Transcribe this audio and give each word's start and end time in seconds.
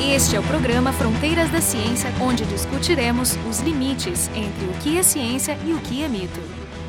Este 0.00 0.36
é 0.36 0.40
o 0.40 0.42
programa 0.44 0.92
Fronteiras 0.92 1.50
da 1.50 1.60
Ciência, 1.60 2.10
onde 2.22 2.44
discutiremos 2.46 3.36
os 3.48 3.60
limites 3.60 4.28
entre 4.28 4.64
o 4.64 4.72
que 4.82 4.96
é 4.96 5.02
ciência 5.02 5.58
e 5.66 5.72
o 5.72 5.78
que 5.80 6.02
é 6.02 6.08
mito. 6.08 6.40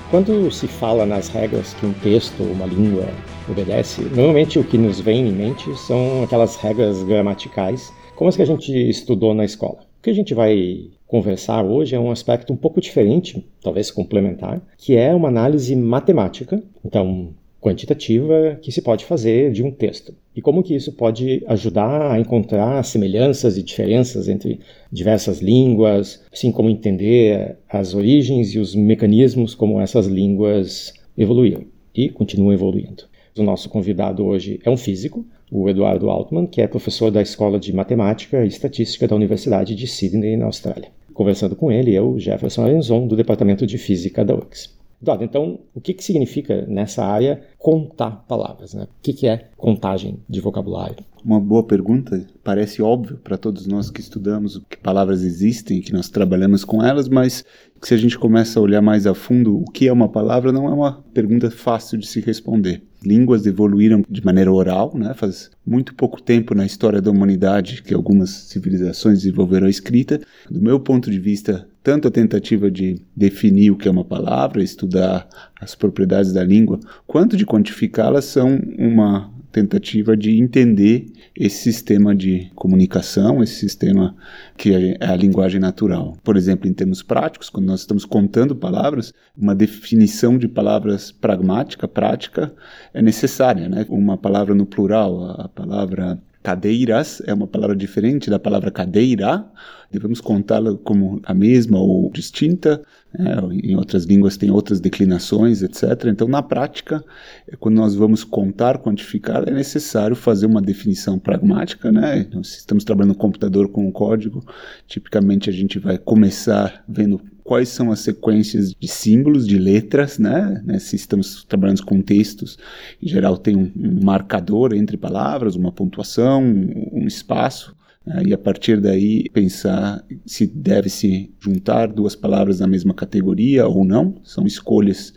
Quando 0.09 0.49
se 0.49 0.65
fala 0.67 1.05
nas 1.05 1.27
regras 1.27 1.73
que 1.73 1.85
um 1.85 1.91
texto 1.91 2.41
ou 2.41 2.51
uma 2.51 2.65
língua 2.65 3.05
obedece, 3.49 4.01
normalmente 4.01 4.57
o 4.57 4.63
que 4.63 4.77
nos 4.77 5.01
vem 5.01 5.27
em 5.27 5.31
mente 5.33 5.77
são 5.77 6.23
aquelas 6.23 6.55
regras 6.55 7.03
gramaticais, 7.03 7.91
como 8.15 8.29
as 8.29 8.35
que 8.37 8.41
a 8.41 8.45
gente 8.45 8.71
estudou 8.71 9.33
na 9.33 9.43
escola. 9.43 9.79
O 9.99 10.01
que 10.01 10.09
a 10.09 10.15
gente 10.15 10.33
vai 10.33 10.89
conversar 11.05 11.63
hoje 11.65 11.95
é 11.95 11.99
um 11.99 12.11
aspecto 12.11 12.53
um 12.53 12.57
pouco 12.57 12.79
diferente, 12.79 13.45
talvez 13.61 13.91
complementar, 13.91 14.61
que 14.77 14.95
é 14.95 15.13
uma 15.13 15.27
análise 15.27 15.75
matemática. 15.75 16.63
Então, 16.85 17.33
quantitativa 17.61 18.57
que 18.61 18.71
se 18.71 18.81
pode 18.81 19.05
fazer 19.05 19.51
de 19.51 19.63
um 19.63 19.71
texto. 19.71 20.13
E 20.35 20.41
como 20.41 20.61
que 20.61 20.75
isso 20.75 20.91
pode 20.91 21.43
ajudar 21.47 22.11
a 22.11 22.19
encontrar 22.19 22.83
semelhanças 22.83 23.57
e 23.57 23.63
diferenças 23.63 24.27
entre 24.29 24.59
diversas 24.91 25.39
línguas, 25.39 26.23
assim 26.31 26.51
como 26.51 26.69
entender 26.69 27.57
as 27.67 27.95
origens 27.95 28.53
e 28.53 28.59
os 28.59 28.75
mecanismos 28.75 29.55
como 29.55 29.81
essas 29.81 30.05
línguas 30.05 30.93
evoluíram 31.17 31.65
e 31.93 32.09
continuam 32.09 32.53
evoluindo. 32.53 33.03
O 33.37 33.43
nosso 33.43 33.69
convidado 33.69 34.25
hoje 34.25 34.59
é 34.63 34.69
um 34.69 34.77
físico, 34.77 35.25
o 35.51 35.69
Eduardo 35.69 36.09
Altman, 36.09 36.47
que 36.47 36.61
é 36.61 36.67
professor 36.67 37.11
da 37.11 37.21
Escola 37.21 37.59
de 37.59 37.73
Matemática 37.73 38.43
e 38.43 38.47
Estatística 38.47 39.07
da 39.07 39.15
Universidade 39.15 39.75
de 39.75 39.87
Sydney, 39.87 40.35
na 40.35 40.45
Austrália. 40.45 40.89
Conversando 41.13 41.55
com 41.55 41.71
ele, 41.71 41.95
eu, 41.95 42.19
Jefferson 42.19 42.63
Arenzon, 42.63 43.07
do 43.07 43.15
Departamento 43.15 43.65
de 43.65 43.77
Física 43.77 44.23
da 44.23 44.35
UX. 44.35 44.76
Eduardo, 45.01 45.23
então, 45.23 45.59
o 45.75 45.79
que, 45.79 45.93
que 45.93 46.03
significa 46.03 46.65
nessa 46.65 47.05
área 47.05 47.43
contar 47.67 48.23
palavras? 48.29 48.73
Né? 48.73 48.83
O 48.83 48.87
que, 49.01 49.11
que 49.11 49.27
é 49.27 49.49
contagem 49.57 50.21
de 50.29 50.39
vocabulário? 50.39 51.03
Uma 51.21 51.37
boa 51.37 51.61
pergunta. 51.61 52.25
Parece 52.41 52.81
óbvio 52.81 53.17
para 53.21 53.37
todos 53.37 53.67
nós 53.67 53.89
que 53.89 53.99
estudamos 53.99 54.61
que 54.69 54.77
palavras 54.77 55.21
existem, 55.21 55.81
que 55.81 55.91
nós 55.91 56.07
trabalhamos 56.07 56.63
com 56.63 56.81
elas, 56.81 57.09
mas 57.09 57.43
se 57.81 57.93
a 57.93 57.97
gente 57.97 58.17
começa 58.17 58.57
a 58.57 58.63
olhar 58.63 58.81
mais 58.81 59.05
a 59.05 59.13
fundo 59.13 59.57
o 59.57 59.65
que 59.65 59.89
é 59.89 59.91
uma 59.91 60.07
palavra, 60.07 60.53
não 60.53 60.65
é 60.67 60.73
uma 60.73 61.03
pergunta 61.13 61.51
fácil 61.51 61.97
de 61.97 62.07
se 62.07 62.21
responder. 62.21 62.81
Línguas 63.03 63.45
evoluíram 63.45 64.01
de 64.09 64.25
maneira 64.25 64.51
oral, 64.51 64.93
né? 64.95 65.13
faz 65.13 65.51
muito 65.65 65.93
pouco 65.93 66.21
tempo 66.21 66.55
na 66.55 66.65
história 66.65 67.01
da 67.01 67.11
humanidade 67.11 67.83
que 67.83 67.93
algumas 67.93 68.29
civilizações 68.29 69.19
desenvolveram 69.19 69.67
a 69.67 69.69
escrita. 69.69 70.21
Do 70.49 70.61
meu 70.61 70.79
ponto 70.79 71.11
de 71.11 71.19
vista, 71.19 71.67
tanto 71.83 72.07
a 72.07 72.11
tentativa 72.11 72.71
de 72.71 73.01
definir 73.15 73.71
o 73.71 73.77
que 73.77 73.87
é 73.87 73.91
uma 73.91 74.05
palavra, 74.05 74.63
estudar 74.63 75.27
as 75.59 75.75
propriedades 75.75 76.33
da 76.33 76.43
língua, 76.43 76.79
quanto 77.05 77.35
de 77.35 77.45
quantificá-las 77.45 78.25
são 78.25 78.59
uma 78.77 79.31
tentativa 79.51 80.15
de 80.15 80.39
entender 80.39 81.07
esse 81.35 81.63
sistema 81.63 82.15
de 82.15 82.51
comunicação, 82.53 83.41
esse 83.41 83.55
sistema 83.55 84.15
que 84.55 84.95
é 84.99 85.03
a 85.03 85.15
linguagem 85.15 85.59
natural. 85.59 86.15
Por 86.23 86.37
exemplo, 86.37 86.69
em 86.69 86.73
termos 86.73 87.01
práticos, 87.01 87.49
quando 87.49 87.65
nós 87.65 87.79
estamos 87.79 88.05
contando 88.05 88.55
palavras, 88.55 89.13
uma 89.35 89.55
definição 89.55 90.37
de 90.37 90.47
palavras 90.47 91.11
pragmática, 91.11 91.87
prática, 91.87 92.53
é 92.93 93.01
necessária. 93.01 93.67
Né? 93.67 93.85
Uma 93.89 94.17
palavra 94.17 94.53
no 94.53 94.65
plural, 94.65 95.41
a 95.41 95.47
palavra 95.47 96.19
cadeiras 96.47 97.21
é 97.25 97.33
uma 97.33 97.45
palavra 97.45 97.75
diferente 97.75 98.29
da 98.29 98.39
palavra 98.39 98.71
cadeira, 98.71 99.45
devemos 99.91 100.21
contá-la 100.21 100.77
como 100.77 101.19
a 101.25 101.33
mesma 101.33 101.77
ou 101.77 102.09
distinta. 102.09 102.81
É, 103.19 103.67
em 103.67 103.75
outras 103.75 104.05
línguas 104.05 104.37
tem 104.37 104.49
outras 104.49 104.79
declinações, 104.79 105.61
etc. 105.61 106.05
Então, 106.05 106.25
na 106.25 106.41
prática, 106.41 107.03
é, 107.51 107.57
quando 107.57 107.75
nós 107.75 107.95
vamos 107.95 108.23
contar, 108.23 108.77
quantificar, 108.77 109.43
é 109.45 109.51
necessário 109.51 110.15
fazer 110.15 110.45
uma 110.45 110.61
definição 110.61 111.19
pragmática. 111.19 111.91
Né? 111.91 112.19
Então, 112.19 112.41
se 112.41 112.59
estamos 112.59 112.85
trabalhando 112.85 113.13
no 113.13 113.19
computador 113.19 113.67
com 113.67 113.85
um 113.85 113.91
código, 113.91 114.41
tipicamente 114.87 115.49
a 115.49 115.53
gente 115.53 115.77
vai 115.79 115.97
começar 115.97 116.81
vendo 116.87 117.19
quais 117.47 117.69
são 117.69 117.93
as 117.93 118.01
sequências 118.01 118.73
de 118.77 118.87
símbolos, 118.89 119.47
de 119.47 119.57
letras, 119.57 120.19
né? 120.19 120.61
né? 120.65 120.79
Se 120.79 120.97
estamos 120.97 121.45
trabalhando 121.45 121.85
com 121.85 122.01
textos, 122.01 122.59
em 123.01 123.07
geral 123.07 123.37
tem 123.37 123.55
um, 123.55 123.71
um 123.73 124.03
marcador 124.03 124.73
entre 124.73 124.97
palavras, 124.97 125.55
uma 125.55 125.71
pontuação, 125.71 126.43
um, 126.43 127.03
um 127.03 127.07
espaço. 127.07 127.73
Né? 128.05 128.23
E 128.27 128.33
a 128.33 128.37
partir 128.37 128.81
daí 128.81 129.29
pensar 129.29 130.03
se 130.25 130.45
deve 130.45 130.89
se 130.89 131.31
juntar 131.39 131.87
duas 131.87 132.17
palavras 132.17 132.59
na 132.59 132.67
mesma 132.67 132.93
categoria 132.93 133.65
ou 133.65 133.85
não. 133.85 134.15
São 134.25 134.45
escolhas 134.45 135.13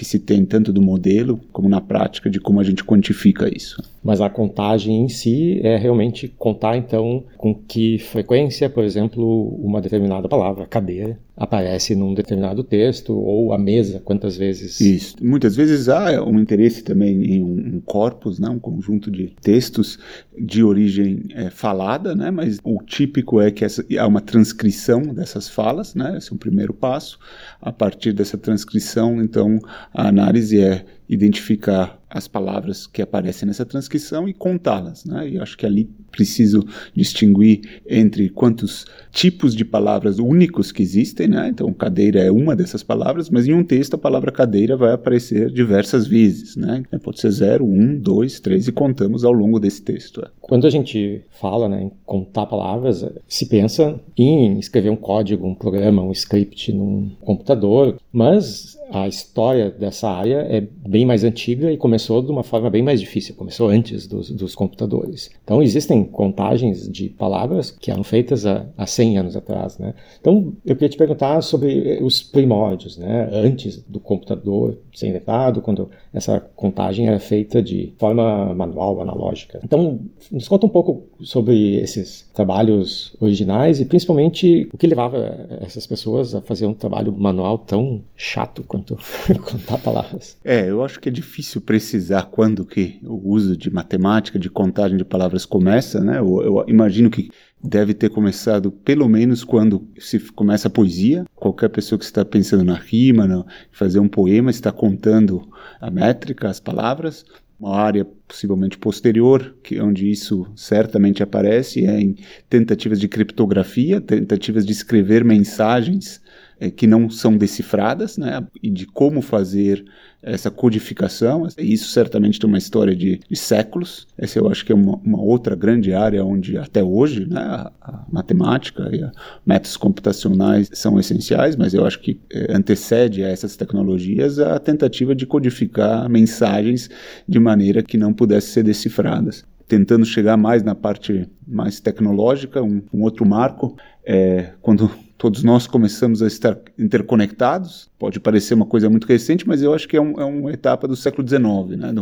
que 0.00 0.04
se 0.04 0.18
tem 0.18 0.46
tanto 0.46 0.72
do 0.72 0.80
modelo 0.80 1.40
como 1.52 1.68
na 1.68 1.80
prática 1.80 2.30
de 2.30 2.40
como 2.40 2.58
a 2.60 2.64
gente 2.64 2.82
quantifica 2.82 3.54
isso. 3.54 3.82
Mas 4.02 4.20
a 4.20 4.30
contagem 4.30 5.02
em 5.02 5.08
si 5.08 5.60
é 5.62 5.76
realmente 5.76 6.26
contar 6.26 6.76
então 6.78 7.24
com 7.36 7.54
que 7.54 7.98
frequência, 7.98 8.70
por 8.70 8.82
exemplo, 8.82 9.48
uma 9.62 9.80
determinada 9.80 10.26
palavra, 10.26 10.66
cadeira, 10.66 11.18
aparece 11.40 11.94
num 11.94 12.12
determinado 12.12 12.62
texto, 12.62 13.14
ou 13.14 13.54
a 13.54 13.58
mesa, 13.58 13.98
quantas 13.98 14.36
vezes. 14.36 14.78
Isso. 14.78 15.16
Muitas 15.22 15.56
vezes 15.56 15.88
há 15.88 16.22
um 16.22 16.38
interesse 16.38 16.84
também 16.84 17.24
em 17.24 17.42
um 17.42 17.80
corpus, 17.80 18.38
né, 18.38 18.50
um 18.50 18.58
conjunto 18.58 19.10
de 19.10 19.34
textos 19.40 19.98
de 20.38 20.62
origem 20.62 21.22
é, 21.34 21.48
falada, 21.48 22.14
né, 22.14 22.30
mas 22.30 22.58
o 22.62 22.82
típico 22.82 23.40
é 23.40 23.50
que 23.50 23.64
essa, 23.64 23.82
há 23.98 24.06
uma 24.06 24.20
transcrição 24.20 25.00
dessas 25.00 25.48
falas, 25.48 25.94
né, 25.94 26.18
esse 26.18 26.30
é 26.30 26.34
o 26.34 26.38
primeiro 26.38 26.74
passo. 26.74 27.18
A 27.58 27.72
partir 27.72 28.12
dessa 28.12 28.36
transcrição, 28.36 29.22
então, 29.22 29.58
a 29.94 30.08
análise 30.08 30.60
é 30.60 30.84
identificar 31.08 31.99
as 32.10 32.26
palavras 32.26 32.86
que 32.86 33.00
aparecem 33.00 33.46
nessa 33.46 33.64
transcrição 33.64 34.28
e 34.28 34.34
contá-las. 34.34 35.04
Né? 35.04 35.30
E 35.30 35.38
acho 35.38 35.56
que 35.56 35.64
ali 35.64 35.88
preciso 36.10 36.66
distinguir 36.92 37.80
entre 37.88 38.28
quantos 38.28 38.84
tipos 39.12 39.54
de 39.54 39.64
palavras 39.64 40.18
únicos 40.18 40.72
que 40.72 40.82
existem. 40.82 41.28
Né? 41.28 41.48
Então, 41.48 41.72
cadeira 41.72 42.20
é 42.20 42.30
uma 42.30 42.56
dessas 42.56 42.82
palavras, 42.82 43.30
mas 43.30 43.46
em 43.46 43.54
um 43.54 43.62
texto 43.62 43.94
a 43.94 43.98
palavra 43.98 44.32
cadeira 44.32 44.76
vai 44.76 44.92
aparecer 44.92 45.50
diversas 45.50 46.06
vezes. 46.06 46.56
Né? 46.56 46.82
Pode 47.02 47.20
ser 47.20 47.30
zero, 47.30 47.64
um, 47.64 47.96
dois, 47.96 48.40
três 48.40 48.66
e 48.66 48.72
contamos 48.72 49.24
ao 49.24 49.32
longo 49.32 49.60
desse 49.60 49.82
texto. 49.82 50.26
Quando 50.40 50.66
a 50.66 50.70
gente 50.70 51.22
fala 51.40 51.68
né, 51.68 51.84
em 51.84 51.92
contar 52.04 52.46
palavras, 52.46 53.06
se 53.28 53.46
pensa 53.46 54.00
em 54.16 54.58
escrever 54.58 54.90
um 54.90 54.96
código, 54.96 55.46
um 55.46 55.54
programa, 55.54 56.02
um 56.02 56.10
script 56.10 56.72
num 56.72 57.10
computador, 57.20 57.96
mas 58.12 58.76
a 58.92 59.06
história 59.06 59.70
dessa 59.70 60.10
área 60.10 60.38
é 60.50 60.60
bem 60.60 61.06
mais 61.06 61.22
antiga 61.22 61.70
e 61.70 61.76
começou 62.00 62.22
de 62.22 62.30
uma 62.30 62.42
forma 62.42 62.70
bem 62.70 62.82
mais 62.82 62.98
difícil, 62.98 63.34
começou 63.34 63.68
antes 63.68 64.06
dos, 64.06 64.30
dos 64.30 64.54
computadores. 64.54 65.30
Então 65.44 65.62
existem 65.62 66.02
contagens 66.02 66.88
de 66.88 67.10
palavras 67.10 67.70
que 67.70 67.90
eram 67.90 68.02
feitas 68.02 68.46
há, 68.46 68.66
há 68.76 68.86
100 68.86 69.18
anos 69.18 69.36
atrás. 69.36 69.78
Né? 69.78 69.92
Então 70.18 70.54
eu 70.64 70.74
queria 70.74 70.88
te 70.88 70.96
perguntar 70.96 71.42
sobre 71.42 71.98
os 72.00 72.22
primórdios, 72.22 72.96
né? 72.96 73.28
antes 73.32 73.82
do 73.86 74.00
computador 74.00 74.78
ser 74.94 75.08
inventado, 75.08 75.60
quando 75.60 75.90
essa 76.12 76.40
contagem 76.40 77.06
era 77.06 77.18
feita 77.18 77.62
de 77.62 77.92
forma 77.98 78.54
manual, 78.54 79.00
analógica. 79.02 79.60
Então 79.62 80.00
nos 80.32 80.48
conta 80.48 80.64
um 80.66 80.70
pouco 80.70 81.04
sobre 81.20 81.76
esses 81.76 82.28
trabalhos 82.32 83.14
originais 83.20 83.78
e 83.78 83.84
principalmente 83.84 84.68
o 84.72 84.78
que 84.78 84.86
levava 84.86 85.46
essas 85.60 85.86
pessoas 85.86 86.34
a 86.34 86.40
fazer 86.40 86.66
um 86.66 86.74
trabalho 86.74 87.12
manual 87.12 87.58
tão 87.58 88.00
chato 88.16 88.64
quanto 88.66 88.96
contar 89.44 89.78
palavras. 89.78 90.38
É, 90.42 90.68
eu 90.68 90.82
acho 90.82 90.98
que 90.98 91.08
é 91.08 91.12
difícil 91.12 91.60
precisar 91.60 91.89
quando 92.30 92.64
que 92.64 93.00
o 93.02 93.30
uso 93.32 93.56
de 93.56 93.70
matemática, 93.70 94.38
de 94.38 94.50
contagem 94.50 94.96
de 94.96 95.04
palavras 95.04 95.44
começa, 95.44 96.00
né? 96.00 96.18
Eu, 96.18 96.42
eu 96.42 96.64
imagino 96.68 97.10
que 97.10 97.30
deve 97.62 97.92
ter 97.92 98.08
começado 98.10 98.72
pelo 98.72 99.08
menos 99.08 99.44
quando 99.44 99.86
se 99.98 100.18
começa 100.32 100.68
a 100.68 100.70
poesia. 100.70 101.24
Qualquer 101.34 101.68
pessoa 101.68 101.98
que 101.98 102.04
está 102.04 102.24
pensando 102.24 102.64
na 102.64 102.74
rima, 102.74 103.26
no, 103.26 103.46
fazer 103.70 104.00
um 104.00 104.08
poema, 104.08 104.50
está 104.50 104.72
contando 104.72 105.48
a 105.80 105.90
métrica, 105.90 106.48
as 106.48 106.60
palavras. 106.60 107.24
Uma 107.58 107.76
área 107.76 108.06
possivelmente 108.26 108.78
posterior, 108.78 109.54
que 109.62 109.78
onde 109.80 110.10
isso 110.10 110.46
certamente 110.56 111.22
aparece, 111.22 111.84
é 111.84 112.00
em 112.00 112.16
tentativas 112.48 112.98
de 112.98 113.06
criptografia, 113.06 114.00
tentativas 114.00 114.64
de 114.64 114.72
escrever 114.72 115.22
mensagens 115.22 116.19
que 116.68 116.86
não 116.86 117.08
são 117.08 117.36
decifradas, 117.36 118.18
né, 118.18 118.44
e 118.62 118.68
de 118.68 118.84
como 118.86 119.22
fazer 119.22 119.84
essa 120.22 120.50
codificação. 120.50 121.46
Isso 121.56 121.88
certamente 121.88 122.38
tem 122.38 122.48
uma 122.48 122.58
história 122.58 122.94
de, 122.94 123.20
de 123.28 123.36
séculos. 123.36 124.06
Essa 124.18 124.38
eu 124.38 124.48
acho 124.50 124.64
que 124.66 124.72
é 124.72 124.74
uma, 124.74 124.96
uma, 124.96 125.20
outra 125.20 125.56
grande 125.56 125.94
área 125.94 126.24
onde 126.24 126.58
até 126.58 126.82
hoje 126.82 127.26
né, 127.26 127.40
a, 127.40 127.72
a 127.80 128.04
matemática 128.12 128.90
e 128.92 129.02
a 129.02 129.10
métodos 129.46 129.76
computacionais 129.76 130.68
são 130.74 130.98
essenciais, 131.00 131.56
mas 131.56 131.72
eu 131.72 131.86
acho 131.86 132.00
que 132.00 132.20
é, 132.30 132.54
antecede 132.54 133.24
a 133.24 133.28
essas 133.28 133.56
tecnologias 133.56 134.38
a 134.38 134.58
tentativa 134.58 135.14
de 135.14 135.24
codificar 135.26 136.08
mensagens 136.08 136.90
de 137.26 137.38
maneira 137.38 137.82
que 137.82 137.96
não 137.96 138.12
pudessem 138.12 138.52
ser 138.52 138.62
decifradas 138.62 139.48
tentando 139.66 140.04
chegar 140.04 140.36
mais 140.36 140.64
na 140.64 140.74
parte 140.74 141.28
mais 141.46 141.78
tecnológica, 141.78 142.60
um, 142.60 142.82
um 142.92 143.02
outro 143.02 143.24
marco 143.24 143.76
é 144.04 144.50
quando 144.60 144.90
todos 145.20 145.42
nós 145.42 145.66
começamos 145.66 146.22
a 146.22 146.26
estar 146.26 146.58
interconectados. 146.78 147.90
Pode 147.98 148.18
parecer 148.18 148.54
uma 148.54 148.64
coisa 148.64 148.88
muito 148.88 149.06
recente, 149.06 149.46
mas 149.46 149.60
eu 149.60 149.74
acho 149.74 149.86
que 149.86 149.94
é, 149.94 150.00
um, 150.00 150.18
é 150.18 150.24
uma 150.24 150.50
etapa 150.50 150.88
do 150.88 150.96
século 150.96 151.28
XIX, 151.28 151.78
né? 151.78 151.92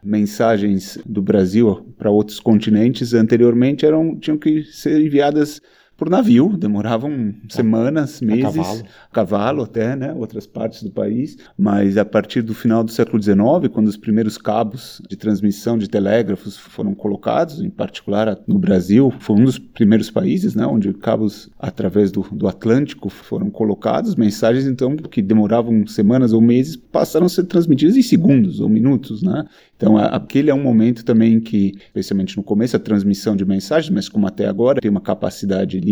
Mensagens 0.00 0.96
do 1.04 1.20
Brasil 1.20 1.92
para 1.98 2.08
outros 2.08 2.38
continentes 2.38 3.14
anteriormente 3.14 3.84
eram 3.84 4.16
tinham 4.16 4.38
que 4.38 4.62
ser 4.62 5.00
enviadas 5.04 5.60
por 6.02 6.10
navio, 6.10 6.56
demoravam 6.56 7.32
semanas, 7.48 8.20
meses, 8.20 8.44
a 8.44 8.50
cavalo. 8.50 8.82
cavalo 9.12 9.62
até, 9.62 9.94
né, 9.94 10.12
outras 10.12 10.48
partes 10.48 10.82
do 10.82 10.90
país, 10.90 11.36
mas 11.56 11.96
a 11.96 12.04
partir 12.04 12.42
do 12.42 12.52
final 12.52 12.82
do 12.82 12.90
século 12.90 13.22
XIX, 13.22 13.72
quando 13.72 13.86
os 13.86 13.96
primeiros 13.96 14.36
cabos 14.36 15.00
de 15.08 15.14
transmissão 15.14 15.78
de 15.78 15.88
telégrafos 15.88 16.56
foram 16.56 16.92
colocados, 16.92 17.60
em 17.60 17.70
particular 17.70 18.36
no 18.48 18.58
Brasil, 18.58 19.14
foi 19.20 19.36
um 19.36 19.44
dos 19.44 19.60
primeiros 19.60 20.10
países, 20.10 20.56
né, 20.56 20.66
onde 20.66 20.92
cabos 20.92 21.48
através 21.56 22.10
do, 22.10 22.22
do 22.32 22.48
Atlântico 22.48 23.08
foram 23.08 23.48
colocados, 23.48 24.16
mensagens 24.16 24.66
então 24.66 24.96
que 24.96 25.22
demoravam 25.22 25.86
semanas 25.86 26.32
ou 26.32 26.40
meses 26.40 26.74
passaram 26.74 27.26
a 27.26 27.28
ser 27.28 27.44
transmitidas 27.44 27.96
em 27.96 28.02
segundos 28.02 28.58
ou 28.58 28.68
minutos, 28.68 29.22
né? 29.22 29.44
Então, 29.82 29.96
aquele 29.96 30.48
é 30.48 30.54
um 30.54 30.62
momento 30.62 31.04
também 31.04 31.40
que, 31.40 31.72
especialmente 31.86 32.36
no 32.36 32.42
começo, 32.44 32.76
a 32.76 32.78
transmissão 32.78 33.34
de 33.34 33.44
mensagens, 33.44 33.92
mas 33.92 34.08
como 34.08 34.28
até 34.28 34.46
agora 34.46 34.80
tem 34.80 34.88
uma 34.88 35.00
capacidade 35.00 35.80
limitada, 35.80 35.91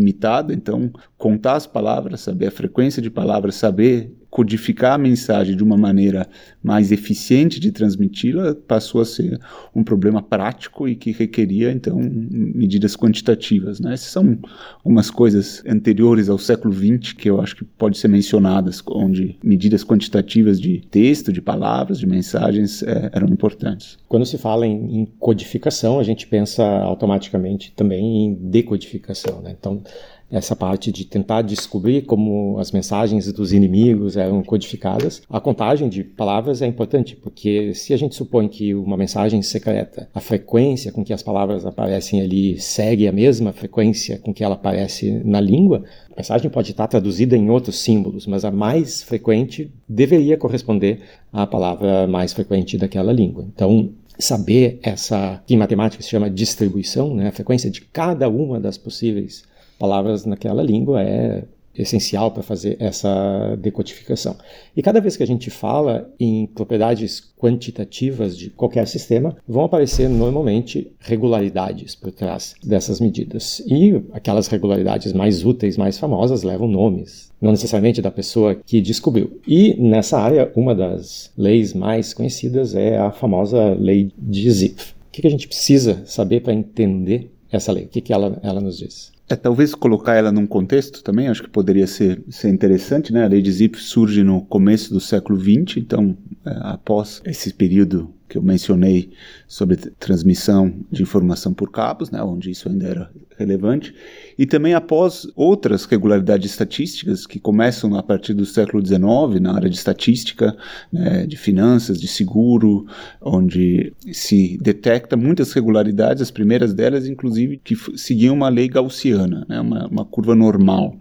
então 0.53 0.91
contar 1.17 1.55
as 1.55 1.67
palavras, 1.67 2.21
saber 2.21 2.47
a 2.47 2.51
frequência 2.51 3.01
de 3.03 3.11
palavras, 3.11 3.55
saber 3.55 4.15
codificar 4.31 4.95
a 4.95 4.99
mensagem 4.99 5.57
de 5.57 5.63
uma 5.63 5.77
maneira 5.77 6.29
mais 6.63 6.93
eficiente 6.93 7.59
de 7.59 7.73
transmiti-la 7.73 8.55
passou 8.55 9.01
a 9.01 9.05
ser 9.05 9.41
um 9.75 9.83
problema 9.83 10.23
prático 10.23 10.89
e 10.89 10.95
que 10.95 11.11
requeria 11.11 11.73
então 11.73 11.99
medidas 11.99 12.97
quantitativas. 12.97 13.81
Né? 13.81 13.95
Essas 13.95 14.13
são 14.13 14.39
algumas 14.85 15.11
coisas 15.11 15.63
anteriores 15.67 16.29
ao 16.29 16.39
século 16.39 16.73
XX 16.73 17.13
que 17.13 17.29
eu 17.29 17.41
acho 17.41 17.57
que 17.57 17.65
pode 17.65 17.99
ser 17.99 18.09
mencionadas, 18.09 18.83
onde 18.87 19.37
medidas 19.43 19.85
quantitativas 19.85 20.61
de 20.61 20.81
texto, 20.91 21.33
de 21.33 21.43
palavras, 21.43 21.99
de 21.99 22.07
mensagens 22.07 22.83
é, 22.83 23.11
eram 23.13 23.29
importantes. 23.29 23.99
Quando 24.09 24.25
se 24.25 24.39
fala 24.39 24.67
em, 24.67 25.01
em, 25.01 25.07
codificação, 25.19 25.99
a 25.99 26.03
gente 26.03 26.27
pensa 26.27 26.65
automaticamente 26.65 27.73
também 27.73 28.27
em 28.27 28.35
decodificação. 28.35 29.41
Né? 29.43 29.57
Então 29.59 29.83
essa 30.31 30.55
parte 30.55 30.93
de 30.93 31.05
tentar 31.05 31.43
descobrir 31.43 32.03
como 32.03 32.59
as 32.59 32.71
mensagens 32.71 33.31
dos 33.33 33.53
inimigos 33.53 34.17
eram 34.17 34.43
codificadas. 34.43 35.23
A 35.29 35.41
contagem 35.41 35.89
de 35.89 36.05
palavras 36.05 36.63
é 36.63 36.67
importante, 36.67 37.17
porque 37.17 37.75
se 37.75 37.93
a 37.93 37.97
gente 37.97 38.15
supõe 38.15 38.49
que 38.49 38.75
uma 38.75 38.97
mensagem 38.97 39.43
secreta, 39.43 40.09
a 40.15 40.21
frequência 40.21 40.93
com 40.93 41.05
que 41.05 41.13
as 41.13 41.23
palavras 41.23 41.67
aparecem 41.67 42.21
ali 42.21 42.61
segue 42.61 43.09
a 43.09 43.13
mesma 43.13 43.53
frequência 43.53 44.19
com 44.19 44.33
que 44.33 44.45
ela 44.45 44.55
aparece 44.55 45.11
na 45.25 45.41
língua, 45.41 45.85
a 46.13 46.17
mensagem 46.17 46.51
pode 46.51 46.71
estar 46.71 46.87
traduzida 46.87 47.37
em 47.37 47.51
outros 47.51 47.79
símbolos, 47.79 48.27
mas 48.27 48.45
a 48.45 48.51
mais 48.51 49.03
frequente 49.03 49.71
deveria 49.89 50.37
corresponder 50.37 51.01
à 51.33 51.47
palavra 51.47 52.07
mais 52.07 52.33
frequente 52.33 52.79
daquela 52.79 53.13
língua. 53.13 53.47
Então, 53.53 53.91
saber 54.19 54.79
essa, 54.83 55.43
que 55.47 55.55
em 55.55 55.57
matemática 55.57 56.03
se 56.03 56.11
chama 56.11 56.31
distribuição, 56.31 57.15
né, 57.15 57.29
a 57.29 57.33
frequência 57.33 57.71
de 57.71 57.81
cada 57.81 58.29
uma 58.29 58.61
das 58.61 58.77
possíveis 58.77 59.45
palavras 59.81 60.27
naquela 60.27 60.63
língua 60.63 61.03
é 61.03 61.43
essencial 61.75 62.31
para 62.31 62.43
fazer 62.43 62.77
essa 62.79 63.57
decodificação. 63.57 64.37
E 64.77 64.83
cada 64.83 65.01
vez 65.01 65.17
que 65.17 65.23
a 65.23 65.27
gente 65.27 65.51
fala 65.51 66.13
em 66.19 66.47
propriedades 66.47 67.33
quantitativas 67.39 68.37
de 68.37 68.51
qualquer 68.51 68.87
sistema, 68.87 69.37
vão 69.49 69.65
aparecer 69.65 70.09
normalmente 70.09 70.93
regularidades 70.99 71.95
por 71.95 72.13
trás 72.13 72.55
dessas 72.63 73.01
medidas. 73.01 73.63
E 73.67 74.03
aquelas 74.13 74.49
regularidades 74.49 75.13
mais 75.13 75.45
úteis, 75.45 75.77
mais 75.77 75.99
famosas, 75.99 76.43
levam 76.43 76.69
nomes, 76.69 77.31
não 77.41 77.53
necessariamente 77.53 78.03
da 78.03 78.11
pessoa 78.11 78.55
que 78.55 78.81
descobriu. 78.81 79.41
E 79.47 79.75
nessa 79.81 80.19
área, 80.19 80.53
uma 80.55 80.75
das 80.75 81.33
leis 81.37 81.73
mais 81.73 82.13
conhecidas 82.13 82.75
é 82.75 82.99
a 82.99 83.11
famosa 83.11 83.75
lei 83.79 84.11
de 84.19 84.51
Zipf. 84.51 84.93
O 84.93 85.13
que 85.13 85.27
a 85.27 85.31
gente 85.31 85.49
precisa 85.49 86.03
saber 86.05 86.41
para 86.41 86.53
entender 86.53 87.31
essa 87.51 87.73
lei? 87.73 87.85
O 87.85 87.89
que 87.89 88.13
ela, 88.13 88.39
ela 88.43 88.61
nos 88.61 88.79
diz? 88.79 89.13
É, 89.31 89.37
talvez 89.37 89.77
colocar 89.77 90.17
ela 90.17 90.33
num 90.33 90.45
contexto 90.45 91.05
também, 91.05 91.29
acho 91.29 91.45
que 91.45 91.49
poderia 91.49 91.87
ser, 91.87 92.21
ser 92.29 92.49
interessante, 92.49 93.13
né? 93.13 93.25
A 93.25 93.29
lei 93.29 93.41
de 93.41 93.53
Zipf 93.53 93.81
surge 93.81 94.25
no 94.25 94.43
começo 94.43 94.93
do 94.93 94.99
século 94.99 95.39
XX, 95.39 95.77
então, 95.77 96.19
é, 96.45 96.51
após 96.63 97.23
esse 97.25 97.55
período 97.55 98.13
que 98.31 98.39
eu 98.39 98.43
mencionei 98.43 99.11
sobre 99.49 99.77
transmissão 99.77 100.73
de 100.91 101.03
informação 101.03 101.53
por 101.53 101.69
cabos, 101.71 102.13
né, 102.13 102.23
onde 102.23 102.49
isso 102.53 102.69
ainda 102.69 102.87
era 102.87 103.11
relevante, 103.37 103.93
e 104.39 104.47
também 104.47 104.73
após 104.73 105.27
outras 105.35 105.85
regularidades 105.85 106.49
estatísticas 106.49 107.27
que 107.27 107.41
começam 107.41 107.97
a 107.97 108.03
partir 108.03 108.33
do 108.33 108.47
século 108.47 108.87
XIX 108.87 109.41
na 109.41 109.55
área 109.55 109.69
de 109.69 109.77
estatística, 109.77 110.57
né, 110.93 111.27
de 111.27 111.37
finanças, 111.37 112.01
de 112.01 112.07
seguro, 112.07 112.87
onde 113.21 113.93
se 114.13 114.57
detecta 114.63 115.17
muitas 115.17 115.53
regularidades, 115.53 116.23
as 116.23 116.31
primeiras 116.31 116.73
delas, 116.73 117.09
inclusive, 117.09 117.57
que 117.57 117.75
seguiam 117.99 118.37
uma 118.37 118.49
lei 118.49 118.69
gaussiana, 118.69 119.45
né, 119.49 119.61
uma, 119.61 119.89
uma 119.89 120.05
curva 120.05 120.37
normal, 120.37 120.97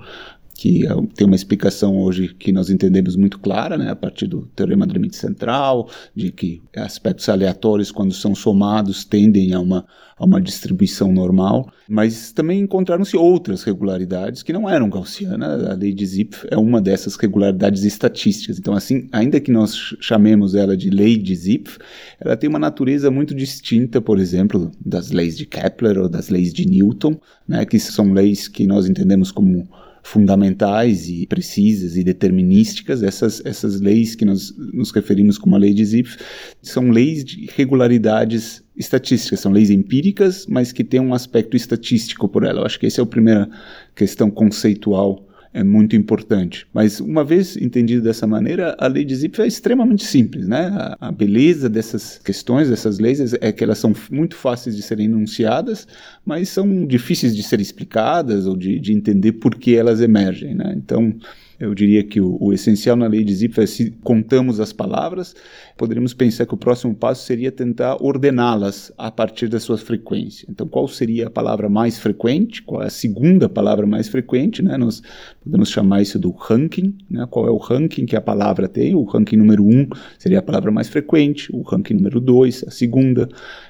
que 0.59 0.85
é 0.85 0.89
tem 1.15 1.25
uma 1.25 1.37
explicação 1.37 1.97
hoje 1.97 2.35
que 2.37 2.51
nós 2.51 2.69
entendemos 2.69 3.15
muito 3.15 3.39
clara, 3.39 3.77
né, 3.77 3.89
a 3.89 3.95
partir 3.95 4.27
do 4.27 4.41
teorema 4.47 4.85
do 4.85 4.93
limite 4.93 5.15
central, 5.15 5.89
de 6.13 6.33
que 6.33 6.61
aspectos 6.75 7.29
aleatórios, 7.29 7.91
quando 7.91 8.13
são 8.13 8.35
somados, 8.35 9.05
tendem 9.05 9.53
a 9.53 9.59
uma, 9.61 9.85
a 10.17 10.25
uma 10.25 10.41
distribuição 10.41 11.13
normal, 11.13 11.71
mas 11.87 12.33
também 12.33 12.59
encontraram-se 12.59 13.15
outras 13.15 13.63
regularidades 13.63 14.43
que 14.43 14.51
não 14.51 14.69
eram 14.69 14.89
gaussianas, 14.89 15.63
a 15.63 15.73
lei 15.73 15.93
de 15.93 16.05
Zipf 16.05 16.45
é 16.51 16.57
uma 16.57 16.81
dessas 16.81 17.15
regularidades 17.15 17.85
estatísticas. 17.85 18.59
Então, 18.59 18.73
assim, 18.73 19.07
ainda 19.13 19.39
que 19.39 19.53
nós 19.53 19.95
chamemos 20.01 20.55
ela 20.55 20.75
de 20.75 20.89
lei 20.89 21.17
de 21.17 21.35
Zipf, 21.35 21.77
ela 22.19 22.35
tem 22.35 22.49
uma 22.49 22.59
natureza 22.59 23.09
muito 23.09 23.33
distinta, 23.33 24.01
por 24.01 24.19
exemplo, 24.19 24.69
das 24.85 25.09
leis 25.11 25.37
de 25.37 25.45
Kepler 25.45 25.99
ou 25.99 26.09
das 26.09 26.27
leis 26.27 26.53
de 26.53 26.67
Newton, 26.67 27.17
né, 27.47 27.65
que 27.65 27.79
são 27.79 28.11
leis 28.11 28.49
que 28.49 28.67
nós 28.67 28.89
entendemos 28.89 29.31
como 29.31 29.65
fundamentais 30.03 31.07
e 31.09 31.25
precisas 31.27 31.95
e 31.95 32.03
determinísticas, 32.03 33.03
essas, 33.03 33.41
essas 33.45 33.79
leis 33.79 34.15
que 34.15 34.25
nós 34.25 34.53
nos 34.57 34.91
referimos 34.91 35.37
como 35.37 35.55
a 35.55 35.59
lei 35.59 35.73
de 35.73 35.85
Zipf, 35.85 36.17
são 36.61 36.89
leis 36.89 37.23
de 37.23 37.49
regularidades 37.55 38.63
estatísticas, 38.75 39.39
são 39.39 39.51
leis 39.51 39.69
empíricas, 39.69 40.45
mas 40.47 40.71
que 40.71 40.83
têm 40.83 40.99
um 40.99 41.13
aspecto 41.13 41.55
estatístico 41.55 42.27
por 42.27 42.43
ela. 42.43 42.61
Eu 42.61 42.65
acho 42.65 42.79
que 42.79 42.85
essa 42.85 43.01
é 43.01 43.03
a 43.03 43.07
primeira 43.07 43.49
questão 43.95 44.31
conceitual 44.31 45.28
é 45.53 45.63
muito 45.63 45.95
importante. 45.95 46.67
Mas 46.73 46.99
uma 46.99 47.23
vez 47.23 47.57
entendido 47.57 48.03
dessa 48.03 48.27
maneira, 48.27 48.75
a 48.79 48.87
lei 48.87 49.03
de 49.03 49.15
Zipf 49.15 49.41
é 49.41 49.47
extremamente 49.47 50.05
simples, 50.05 50.47
né? 50.47 50.67
A, 50.67 51.07
a, 51.07 51.11
beleza 51.11 51.67
dessas 51.67 52.19
questões, 52.23 52.69
dessas 52.69 52.99
leis, 52.99 53.33
é 53.41 53.51
que 53.51 53.63
elas 53.63 53.79
são 53.79 53.93
muito 54.11 54.35
fáceis 54.35 54.75
de 54.75 54.81
serem 54.81 55.05
enunciadas, 55.05 55.87
mas 56.25 56.49
são 56.49 56.85
difíceis 56.85 57.35
de 57.35 57.43
ser 57.43 57.59
explicadas 57.59 58.45
ou 58.45 58.55
de, 58.55 58.79
de 58.79 58.93
entender 58.93 59.33
por 59.33 59.55
que 59.55 59.75
elas 59.75 60.01
emergem, 60.01 60.53
né? 60.53 60.73
Então, 60.77 61.15
eu 61.59 61.75
diria 61.75 62.03
que 62.03 62.21
o, 62.21 62.37
o, 62.39 62.53
essencial 62.53 62.95
na 62.95 63.05
lei 63.05 63.23
de 63.23 63.33
Zipf 63.35 63.59
é 63.59 63.65
se 63.65 63.91
contamos 64.03 64.59
as 64.59 64.71
palavras, 64.71 65.35
poderíamos 65.77 66.13
pensar 66.13 66.45
que 66.45 66.53
o 66.53 66.57
próximo 66.57 66.95
passo 66.95 67.25
seria 67.25 67.51
tentar 67.51 67.97
ordená-las 68.01 68.93
a 68.97 69.11
partir 69.11 69.49
da 69.49 69.59
sua 69.59 69.77
frequência. 69.77 70.47
Então, 70.49 70.67
qual 70.67 70.87
seria 70.87 71.27
a 71.27 71.29
palavra 71.29 71.67
mais 71.67 71.99
frequente? 71.99 72.61
Qual 72.61 72.81
é 72.81 72.85
a 72.85 72.89
segunda 72.89 73.49
palavra 73.49 73.85
mais 73.85 74.07
frequente? 74.07 74.61
Né? 74.61 74.77
Nós 74.77 75.01
podemos 75.43 75.69
chamar 75.69 76.01
isso 76.01 76.17
do 76.17 76.31
ranking. 76.31 76.97
Né? 77.09 77.27
Qual 77.29 77.45
é 77.45 77.51
o 77.51 77.57
ranking 77.57 78.05
que 78.05 78.15
a 78.15 78.21
palavra 78.21 78.69
tem? 78.69 78.95
O 78.95 79.03
ranking 79.03 79.35
número 79.35 79.63
um 79.63 79.87
seria 80.17 80.39
a 80.39 80.43
palavra 80.43 80.71
mais 80.71 80.87
frequente, 80.87 81.53
o 81.53 81.61
ranking 81.61 81.95
número 81.95 82.21
dois, 82.21 82.63
a 82.65 82.71
segunda, 82.71 83.27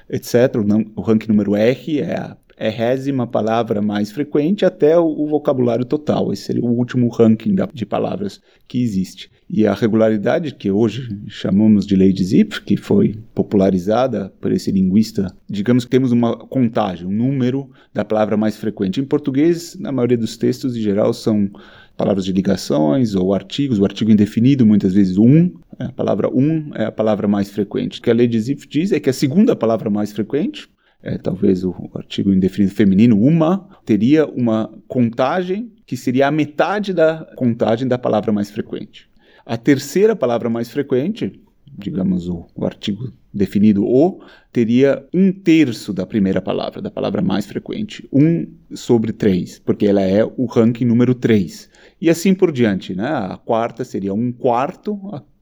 etc. 0.08 0.56
O, 0.56 1.00
o 1.00 1.02
ranking 1.02 1.28
número 1.28 1.56
R 1.56 2.00
é 2.00 2.16
a 2.16 2.36
é 2.60 2.68
résima 2.68 3.26
palavra 3.26 3.80
mais 3.80 4.12
frequente 4.12 4.66
até 4.66 4.98
o, 4.98 5.06
o, 5.06 5.26
vocabulário 5.26 5.82
total. 5.82 6.30
Esse 6.30 6.42
seria 6.42 6.62
o 6.62 6.68
último 6.68 7.08
ranking 7.08 7.54
da, 7.54 7.66
de 7.72 7.86
palavras 7.86 8.38
que 8.68 8.82
existe. 8.82 9.30
E 9.48 9.66
a 9.66 9.72
regularidade, 9.72 10.54
que 10.54 10.70
hoje 10.70 11.08
chamamos 11.26 11.86
de 11.86 11.96
lei 11.96 12.12
de 12.12 12.22
Zipf, 12.22 12.60
que 12.60 12.76
foi 12.76 13.18
popularizada 13.34 14.30
por 14.42 14.52
esse 14.52 14.70
linguista, 14.70 15.34
digamos 15.48 15.86
que 15.86 15.90
temos 15.90 16.12
uma 16.12 16.36
contagem, 16.36 17.06
um 17.06 17.10
número 17.10 17.70
da 17.94 18.04
palavra 18.04 18.36
mais 18.36 18.58
frequente. 18.58 19.00
Em 19.00 19.04
português, 19.04 19.74
na 19.80 19.90
maioria 19.90 20.18
dos 20.18 20.36
textos, 20.36 20.76
em 20.76 20.80
geral, 20.82 21.14
são 21.14 21.50
palavras 21.96 22.26
de 22.26 22.32
ligações 22.32 23.14
ou 23.14 23.32
artigos, 23.32 23.78
o 23.78 23.84
artigo 23.86 24.10
indefinido, 24.10 24.66
muitas 24.66 24.92
vezes 24.92 25.16
um, 25.16 25.50
a 25.78 25.90
palavra 25.92 26.28
um 26.28 26.74
é 26.74 26.84
a 26.84 26.92
palavra 26.92 27.26
mais 27.26 27.48
frequente. 27.48 28.00
O 28.00 28.02
que 28.02 28.10
a 28.10 28.14
lei 28.14 28.26
de 28.26 28.38
Zipf 28.38 28.68
diz 28.68 28.92
é 28.92 29.00
que 29.00 29.08
a 29.08 29.14
segunda 29.14 29.56
palavra 29.56 29.88
mais 29.88 30.12
frequente 30.12 30.68
é, 31.02 31.16
talvez 31.18 31.64
o, 31.64 31.74
artigo 31.94 32.32
indefinido 32.32 32.74
feminino, 32.74 33.18
uma, 33.20 33.68
teria 33.84 34.26
uma 34.26 34.72
contagem 34.86 35.72
que 35.86 35.96
seria 35.96 36.28
a 36.28 36.30
metade 36.30 36.92
da 36.92 37.24
contagem 37.36 37.88
da 37.88 37.98
palavra 37.98 38.32
mais 38.32 38.50
frequente. 38.50 39.08
A 39.44 39.56
terceira 39.56 40.14
palavra 40.14 40.50
mais 40.50 40.70
frequente, 40.70 41.40
digamos 41.76 42.28
o, 42.28 42.46
o 42.54 42.64
artigo 42.64 43.12
definido 43.32 43.84
o, 43.84 44.20
teria 44.52 45.06
um 45.14 45.32
terço 45.32 45.92
da 45.92 46.04
primeira 46.04 46.42
palavra, 46.42 46.82
da 46.82 46.90
palavra 46.90 47.22
mais 47.22 47.46
frequente. 47.46 48.06
Um 48.12 48.46
sobre 48.74 49.12
três, 49.12 49.58
porque 49.58 49.86
ela 49.86 50.02
é 50.02 50.24
o 50.24 50.44
ranking 50.46 50.84
número 50.84 51.14
três. 51.14 51.70
E 52.00 52.10
assim 52.10 52.34
por 52.34 52.52
diante, 52.52 52.94
né? 52.94 53.08
A 53.08 53.36
quarta 53.36 53.84
seria 53.84 54.12
um 54.12 54.32
quarto 54.32 54.98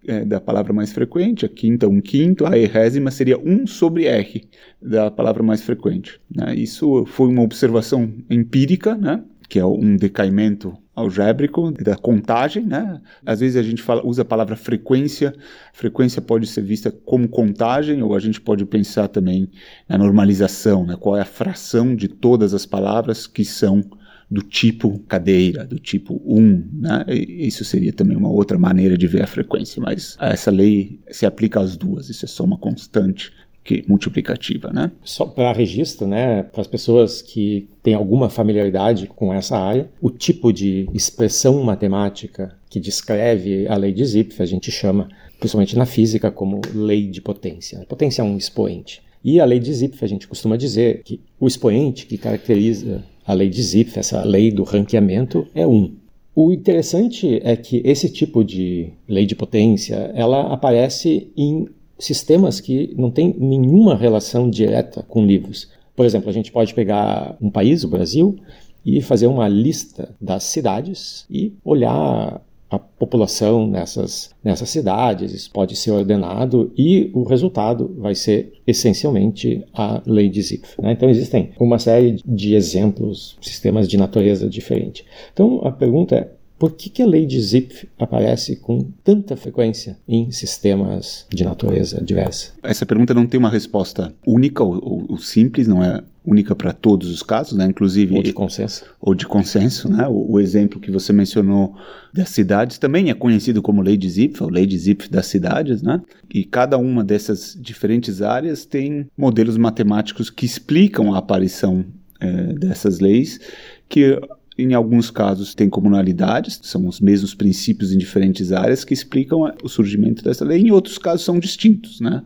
é, 0.07 0.25
da 0.25 0.41
palavra 0.41 0.73
mais 0.73 0.93
frequente, 0.93 1.45
a 1.45 1.49
quinta 1.49 1.89
um 1.89 2.01
quinto, 2.01 2.47
a 2.47 2.57
errésima 2.57 3.11
seria 3.11 3.39
um 3.39 3.67
sobre 3.67 4.07
R 4.07 4.49
da 4.81 5.11
palavra 5.11 5.43
mais 5.43 5.63
frequente. 5.63 6.21
Né? 6.35 6.55
Isso 6.55 7.05
foi 7.07 7.29
uma 7.29 7.43
observação 7.43 8.13
empírica, 8.31 8.95
né? 8.95 9.23
que 9.49 9.59
é 9.59 9.65
um 9.65 9.97
decaimento 9.97 10.77
algébrico 10.95 11.71
da 11.73 11.97
contagem, 11.97 12.67
né? 12.67 13.01
Às 13.25 13.41
vezes 13.41 13.57
a 13.57 13.63
gente 13.63 13.83
fala, 13.83 14.05
usa 14.05 14.23
a 14.23 14.25
palavra 14.25 14.57
frequência. 14.57 15.35
Frequência 15.73 16.21
pode 16.21 16.47
ser 16.47 16.63
vista 16.63 16.91
como 16.91 17.29
contagem 17.29 18.03
ou 18.03 18.15
a 18.15 18.19
gente 18.19 18.41
pode 18.41 18.67
pensar 18.67 19.09
também 19.09 19.49
na 19.89 19.97
normalização, 19.97 20.85
né? 20.85 20.97
Qual 21.01 21.17
é 21.17 21.23
a 21.23 21.25
fração 21.25 21.95
de 21.95 22.09
todas 22.09 22.53
as 22.53 22.67
palavras 22.67 23.27
que 23.27 23.45
são 23.45 23.83
do 24.31 24.43
tipo 24.43 24.99
cadeira, 25.09 25.65
do 25.65 25.79
tipo 25.79 26.21
1, 26.25 26.39
um, 26.39 26.65
né? 26.73 27.05
Isso 27.09 27.65
seria 27.65 27.93
também 27.93 28.17
uma 28.17 28.29
outra 28.29 28.59
maneira 28.59 28.97
de 28.97 29.07
ver 29.07 29.23
a 29.23 29.27
frequência, 29.27 29.81
mas 29.81 30.17
essa 30.21 30.51
lei 30.51 31.01
se 31.11 31.25
aplica 31.25 31.61
às 31.61 31.77
duas, 31.77 32.11
isso 32.11 32.25
é 32.25 32.29
só 32.29 32.45
uma 32.45 32.59
constante 32.59 33.33
que 33.69 33.85
multiplicativa, 33.87 34.71
né? 34.73 34.91
Só 35.05 35.27
para 35.27 35.53
registro, 35.53 36.07
né, 36.07 36.43
para 36.43 36.63
as 36.63 36.67
pessoas 36.67 37.21
que 37.21 37.69
têm 37.83 37.93
alguma 37.93 38.31
familiaridade 38.31 39.07
com 39.07 39.33
essa 39.33 39.59
área, 39.59 39.91
o 40.01 40.11
tipo 40.11 40.53
de 40.53 40.89
expressão 40.95 41.63
matemática 41.63 42.57
que 42.71 42.81
descreve 42.81 43.69
a 43.69 43.77
lei 43.77 43.93
de 43.93 44.05
Zipf 44.05 44.41
a 44.41 44.47
gente 44.47 44.71
chama, 44.71 45.09
principalmente 45.39 45.77
na 45.77 45.85
física, 45.85 46.31
como 46.31 46.63
lei 46.75 47.09
de 47.09 47.21
potência. 47.21 47.85
Potência 47.87 48.23
é 48.23 48.25
um 48.25 48.39
expoente. 48.39 49.03
E 49.23 49.39
a 49.39 49.45
lei 49.45 49.59
de 49.59 49.73
Zipf 49.73 50.03
a 50.03 50.09
gente 50.09 50.27
costuma 50.27 50.57
dizer 50.57 51.03
que 51.05 51.21
o 51.39 51.47
expoente 51.47 52.07
que 52.07 52.17
caracteriza 52.17 53.05
a 53.29 53.35
lei 53.35 53.51
de 53.51 53.63
Zipf, 53.63 53.99
essa 53.99 54.25
lei 54.25 54.51
do 54.51 54.65
ranqueamento, 54.65 55.47
é 55.55 55.67
1. 55.67 55.71
Um. 55.71 55.93
O 56.35 56.51
interessante 56.51 57.39
é 57.45 57.55
que 57.57 57.83
esse 57.85 58.09
tipo 58.09 58.43
de 58.43 58.91
lei 59.07 59.27
de 59.27 59.35
potência, 59.35 60.11
ela 60.15 60.51
aparece 60.51 61.31
em 61.37 61.69
sistemas 61.99 62.59
que 62.59 62.95
não 62.97 63.11
têm 63.11 63.35
nenhuma 63.39 63.95
relação 63.95 64.49
direta 64.49 65.05
com 65.07 65.27
livros. 65.27 65.69
Por 65.95 66.07
exemplo, 66.07 66.31
a 66.31 66.33
gente 66.33 66.51
pode 66.51 66.73
pegar 66.73 67.37
um 67.39 67.51
país, 67.51 67.85
o 67.85 67.89
Brasil, 67.89 68.39
e 68.87 69.03
fazer 69.03 69.27
uma 69.27 69.47
lista 69.47 70.15
das 70.19 70.45
cidades 70.45 71.27
e 71.29 71.53
olhar 71.63 72.41
a 72.71 72.79
população 72.79 73.67
nessas, 73.67 74.31
nessas 74.45 74.69
cidades, 74.69 75.33
isso 75.33 75.51
pode 75.51 75.75
ser 75.75 75.91
ordenado 75.91 76.73
e 76.77 77.11
o 77.15 77.23
resultado 77.23 77.95
vai 77.99 78.15
ser 78.15 78.53
essencialmente 78.67 79.65
a 79.73 80.03
lei 80.07 80.29
de 80.29 80.43
Zipf. 80.43 80.81
Né? 80.81 80.93
Então 80.93 81.09
existem 81.09 81.51
uma 81.59 81.79
série 81.79 82.21
de 82.25 82.55
exemplos, 82.55 83.39
sistemas 83.41 83.89
de 83.89 83.97
natureza 83.97 84.49
diferente. 84.49 85.05
Então 85.33 85.61
a 85.65 85.73
pergunta 85.73 86.15
é, 86.15 86.29
por 86.59 86.73
que, 86.73 86.91
que 86.91 87.03
a 87.03 87.07
lei 87.07 87.25
de 87.25 87.41
Zipf 87.41 87.85
aparece 87.99 88.57
com 88.57 88.91
tanta 89.05 89.37
frequência 89.37 89.97
em 90.09 90.33
sistemas 90.33 91.25
de 91.31 91.45
natureza 91.45 92.03
diversa? 92.03 92.53
Essa 92.65 92.85
pergunta 92.85 93.15
não 93.15 93.29
tem 93.29 93.39
uma 93.39 93.49
resposta 93.49 94.13
única 94.27 94.65
ou, 94.65 94.75
ou, 94.75 95.07
ou 95.11 95.19
simples, 95.19 95.69
não 95.69 95.83
é 95.83 96.03
única 96.29 96.55
para 96.55 96.73
todos 96.73 97.11
os 97.11 97.23
casos, 97.23 97.57
né? 97.57 97.67
Inclusive 97.67 98.15
ou 98.15 98.23
de 98.23 98.33
consenso. 98.33 98.85
Ou 99.01 99.15
de 99.15 99.27
consenso, 99.27 99.89
né? 99.89 100.07
O, 100.07 100.33
o, 100.33 100.41
exemplo 100.41 100.79
que 100.79 100.91
você 100.91 101.13
mencionou 101.13 101.75
das 102.13 102.29
cidades 102.29 102.79
também 102.79 103.11
é 103.11 103.15
conhecido 103.15 103.63
como 103.63 103.81
lei 103.81 103.97
de 103.97 104.09
Zipf, 104.11 104.43
ou 104.43 104.51
lei 104.51 104.67
de 104.67 104.79
Zipf 104.79 105.09
das 105.09 105.27
cidades, 105.27 105.83
né? 105.83 106.01
E 106.33 106.45
cada 106.45 106.77
uma 106.77 107.03
dessas 107.03 107.57
diferentes 107.59 108.21
áreas 108.21 108.67
tem 108.67 109.07
modelos 109.17 109.57
matemáticos 109.57 110.29
que 110.29 110.45
explicam 110.45 111.15
a 111.15 111.19
aparição 111.19 111.85
é, 112.21 112.53
dessas 112.55 113.01
leis 113.01 113.41
que 113.89 114.21
em 114.59 114.75
alguns 114.75 115.09
casos 115.09 115.55
tem 115.55 115.71
comunalidades, 115.71 116.59
são 116.65 116.89
os 116.89 117.01
mesmos 117.01 117.33
princípios 117.33 117.93
em 117.93 117.99
diferentes 117.99 118.51
áreas 118.51 118.85
que 118.85 118.93
explicam 118.93 119.55
o 119.63 119.69
surgimento 119.69 120.23
dessa 120.25 120.45
lei, 120.45 120.61
em 120.61 120.73
outros 120.73 120.99
casos 120.99 121.25
são 121.25 121.39
distintos. 121.39 122.01
Né? 122.01 122.23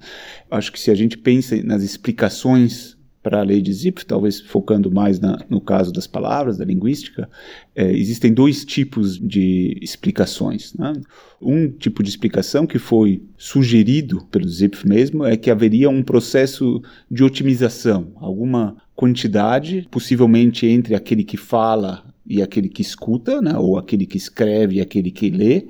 Acho 0.50 0.72
que 0.72 0.80
se 0.80 0.90
a 0.90 0.94
gente 0.94 1.18
pensa 1.18 1.62
nas 1.62 1.82
explicações 1.82 2.91
para 3.22 3.40
a 3.40 3.42
lei 3.42 3.62
de 3.62 3.72
Zipf, 3.72 4.04
talvez 4.04 4.40
focando 4.40 4.90
mais 4.90 5.20
na, 5.20 5.38
no 5.48 5.60
caso 5.60 5.92
das 5.92 6.06
palavras, 6.06 6.58
da 6.58 6.64
linguística, 6.64 7.28
é, 7.74 7.90
existem 7.92 8.34
dois 8.34 8.64
tipos 8.64 9.18
de 9.18 9.78
explicações. 9.80 10.74
Né? 10.74 10.92
Um 11.40 11.70
tipo 11.70 12.02
de 12.02 12.10
explicação 12.10 12.66
que 12.66 12.78
foi 12.78 13.22
sugerido 13.36 14.26
pelo 14.30 14.48
Zipf 14.48 14.84
mesmo 14.86 15.24
é 15.24 15.36
que 15.36 15.50
haveria 15.50 15.88
um 15.88 16.02
processo 16.02 16.82
de 17.10 17.22
otimização, 17.22 18.12
alguma 18.16 18.76
quantidade, 18.94 19.86
possivelmente 19.90 20.66
entre 20.66 20.94
aquele 20.94 21.24
que 21.24 21.36
fala 21.36 22.04
e 22.26 22.42
aquele 22.42 22.68
que 22.68 22.82
escuta, 22.82 23.40
né, 23.40 23.56
ou 23.56 23.76
aquele 23.76 24.06
que 24.06 24.16
escreve 24.16 24.76
e 24.76 24.80
aquele 24.80 25.10
que 25.10 25.30
lê, 25.30 25.66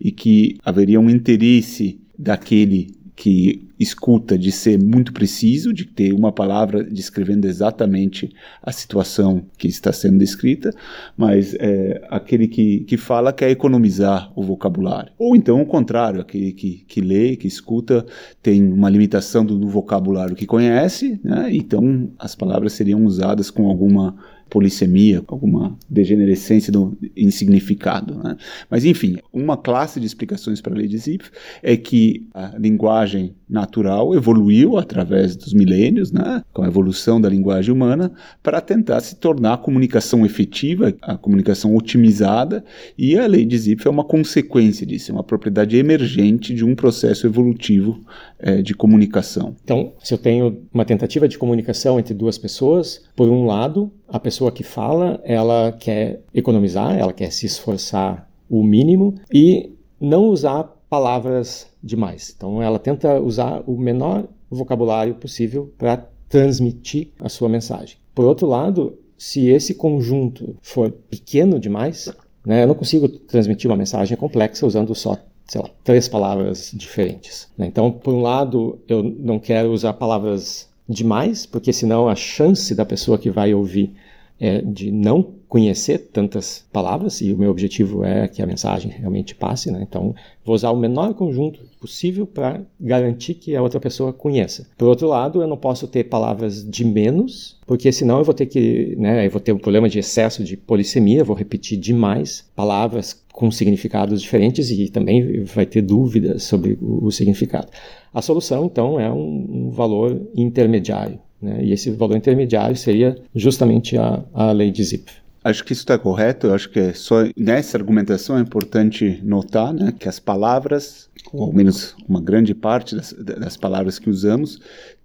e 0.00 0.12
que 0.12 0.56
haveria 0.64 1.00
um 1.00 1.10
interesse 1.10 2.00
daquele 2.18 2.94
que 3.16 3.66
escuta 3.80 4.36
de 4.36 4.52
ser 4.52 4.78
muito 4.78 5.10
preciso, 5.10 5.72
de 5.72 5.86
ter 5.86 6.12
uma 6.12 6.30
palavra 6.30 6.84
descrevendo 6.84 7.46
exatamente 7.46 8.30
a 8.62 8.70
situação 8.70 9.42
que 9.56 9.66
está 9.66 9.90
sendo 9.90 10.18
descrita, 10.18 10.70
mas 11.16 11.54
é, 11.58 12.06
aquele 12.10 12.46
que, 12.46 12.80
que 12.80 12.98
fala 12.98 13.32
quer 13.32 13.50
economizar 13.50 14.30
o 14.36 14.42
vocabulário. 14.42 15.10
Ou 15.18 15.34
então 15.34 15.62
o 15.62 15.66
contrário, 15.66 16.20
aquele 16.20 16.52
que, 16.52 16.84
que 16.86 17.00
lê, 17.00 17.36
que 17.36 17.48
escuta, 17.48 18.04
tem 18.42 18.62
uma 18.70 18.90
limitação 18.90 19.44
do, 19.46 19.58
do 19.58 19.68
vocabulário 19.68 20.36
que 20.36 20.44
conhece, 20.44 21.18
né? 21.24 21.48
então 21.50 22.10
as 22.18 22.34
palavras 22.34 22.74
seriam 22.74 23.02
usadas 23.04 23.50
com 23.50 23.66
alguma 23.66 24.14
polissemia, 24.48 25.22
alguma 25.26 25.76
degenerescência 25.88 26.72
do, 26.72 26.96
em 27.16 27.30
significado. 27.30 28.14
Né? 28.14 28.36
Mas, 28.70 28.84
enfim, 28.84 29.18
uma 29.32 29.56
classe 29.56 29.98
de 30.00 30.06
explicações 30.06 30.60
para 30.60 30.74
a 30.74 30.76
lei 30.76 30.86
de 30.86 30.98
Zipf 30.98 31.30
é 31.62 31.76
que 31.76 32.26
a 32.32 32.56
linguagem 32.58 33.34
natural 33.48 34.14
evoluiu 34.14 34.76
através 34.76 35.36
dos 35.36 35.52
milênios, 35.52 36.10
né, 36.10 36.42
com 36.52 36.62
a 36.62 36.66
evolução 36.66 37.20
da 37.20 37.28
linguagem 37.28 37.72
humana, 37.72 38.12
para 38.42 38.60
tentar 38.60 39.00
se 39.00 39.16
tornar 39.16 39.54
a 39.54 39.58
comunicação 39.58 40.26
efetiva, 40.26 40.92
a 41.00 41.16
comunicação 41.16 41.76
otimizada, 41.76 42.64
e 42.98 43.16
a 43.16 43.26
lei 43.26 43.44
de 43.44 43.56
Zipf 43.56 43.86
é 43.86 43.90
uma 43.90 44.04
consequência 44.04 44.86
disso, 44.86 45.10
é 45.10 45.14
uma 45.14 45.24
propriedade 45.24 45.76
emergente 45.76 46.54
de 46.54 46.64
um 46.64 46.74
processo 46.74 47.26
evolutivo 47.26 48.00
é, 48.38 48.60
de 48.60 48.74
comunicação. 48.74 49.54
Então, 49.62 49.92
se 50.02 50.12
eu 50.12 50.18
tenho 50.18 50.62
uma 50.72 50.84
tentativa 50.84 51.28
de 51.28 51.38
comunicação 51.38 51.98
entre 51.98 52.14
duas 52.14 52.36
pessoas, 52.36 53.04
por 53.14 53.28
um 53.28 53.46
lado, 53.46 53.90
a 54.08 54.18
pessoa 54.18 54.50
que 54.50 54.62
fala, 54.62 55.20
ela 55.24 55.72
quer 55.72 56.20
economizar, 56.34 56.96
ela 56.96 57.12
quer 57.12 57.30
se 57.30 57.46
esforçar 57.46 58.28
o 58.48 58.62
mínimo 58.62 59.14
e 59.32 59.70
não 60.00 60.26
usar 60.26 60.75
palavras 60.88 61.66
demais. 61.82 62.32
Então 62.36 62.62
ela 62.62 62.78
tenta 62.78 63.20
usar 63.20 63.62
o 63.66 63.76
menor 63.76 64.24
vocabulário 64.50 65.14
possível 65.14 65.72
para 65.76 66.08
transmitir 66.28 67.08
a 67.20 67.28
sua 67.28 67.48
mensagem. 67.48 67.96
Por 68.14 68.24
outro 68.24 68.46
lado, 68.46 68.98
se 69.16 69.48
esse 69.48 69.74
conjunto 69.74 70.56
for 70.60 70.90
pequeno 70.90 71.58
demais, 71.58 72.12
né, 72.44 72.62
eu 72.62 72.66
não 72.66 72.74
consigo 72.74 73.08
transmitir 73.08 73.70
uma 73.70 73.76
mensagem 73.76 74.16
complexa 74.16 74.66
usando 74.66 74.94
só 74.94 75.16
sei 75.46 75.60
lá, 75.60 75.70
três 75.84 76.08
palavras 76.08 76.72
diferentes. 76.74 77.48
Né? 77.56 77.66
Então, 77.66 77.90
por 77.90 78.12
um 78.12 78.20
lado, 78.20 78.80
eu 78.88 79.02
não 79.02 79.38
quero 79.38 79.70
usar 79.70 79.92
palavras 79.92 80.68
demais, 80.88 81.46
porque 81.46 81.72
senão 81.72 82.08
a 82.08 82.14
chance 82.14 82.74
da 82.74 82.84
pessoa 82.84 83.18
que 83.18 83.30
vai 83.30 83.54
ouvir 83.54 83.94
é 84.38 84.60
de 84.60 84.90
não 84.90 85.34
conhecer 85.56 86.10
tantas 86.12 86.66
palavras 86.70 87.22
e 87.22 87.32
o 87.32 87.38
meu 87.38 87.50
objetivo 87.50 88.04
é 88.04 88.28
que 88.28 88.42
a 88.42 88.46
mensagem 88.46 88.90
realmente 88.90 89.34
passe, 89.34 89.70
né? 89.70 89.82
Então, 89.88 90.14
vou 90.44 90.54
usar 90.54 90.70
o 90.70 90.76
menor 90.76 91.14
conjunto 91.14 91.60
possível 91.80 92.26
para 92.26 92.60
garantir 92.78 93.32
que 93.32 93.56
a 93.56 93.62
outra 93.62 93.80
pessoa 93.80 94.12
conheça. 94.12 94.66
Por 94.76 94.86
outro 94.86 95.08
lado, 95.08 95.40
eu 95.40 95.48
não 95.48 95.56
posso 95.56 95.88
ter 95.88 96.04
palavras 96.04 96.62
de 96.62 96.84
menos, 96.84 97.58
porque 97.66 97.90
senão 97.90 98.18
eu 98.18 98.24
vou 98.24 98.34
ter 98.34 98.44
que, 98.44 98.94
né, 98.98 99.24
eu 99.24 99.30
vou 99.30 99.40
ter 99.40 99.52
um 99.52 99.58
problema 99.58 99.88
de 99.88 99.98
excesso 99.98 100.44
de 100.44 100.58
polissemia, 100.58 101.24
vou 101.24 101.34
repetir 101.34 101.78
demais 101.78 102.44
palavras 102.54 103.24
com 103.32 103.50
significados 103.50 104.20
diferentes 104.20 104.70
e 104.70 104.90
também 104.90 105.42
vai 105.44 105.64
ter 105.64 105.80
dúvidas 105.80 106.42
sobre 106.42 106.76
o, 106.82 107.10
significado. 107.10 107.68
A 108.12 108.20
solução, 108.20 108.66
então, 108.66 109.00
é 109.00 109.10
um, 109.10 109.46
um 109.48 109.70
valor 109.70 110.20
intermediário. 110.34 111.18
Né? 111.40 111.64
E 111.64 111.72
esse 111.72 111.90
valor 111.92 112.14
intermediário 112.14 112.76
seria 112.76 113.16
justamente 113.34 113.96
a, 113.96 114.22
a 114.34 114.52
lei 114.52 114.70
de 114.70 114.84
Zipf. 114.84 115.24
Acho 115.46 115.62
que 115.62 115.72
isso 115.72 115.82
está 115.82 115.96
correto. 115.96 116.48
Eu 116.48 116.54
acho 116.54 116.68
que 116.68 116.80
é 116.80 116.92
só 116.92 117.18
nessa 117.36 117.78
argumentação 117.78 118.36
é 118.36 118.40
importante 118.40 119.20
notar 119.22 119.72
né, 119.72 119.92
que 119.96 120.08
as 120.08 120.18
palavras, 120.18 121.08
ou 121.32 121.44
ao 121.44 121.52
menos 121.52 121.94
uma 122.08 122.20
grande 122.20 122.52
parte 122.52 122.96
das, 122.96 123.12
das 123.12 123.56
palavras 123.56 123.96
que 123.96 124.10
usamos, 124.10 124.60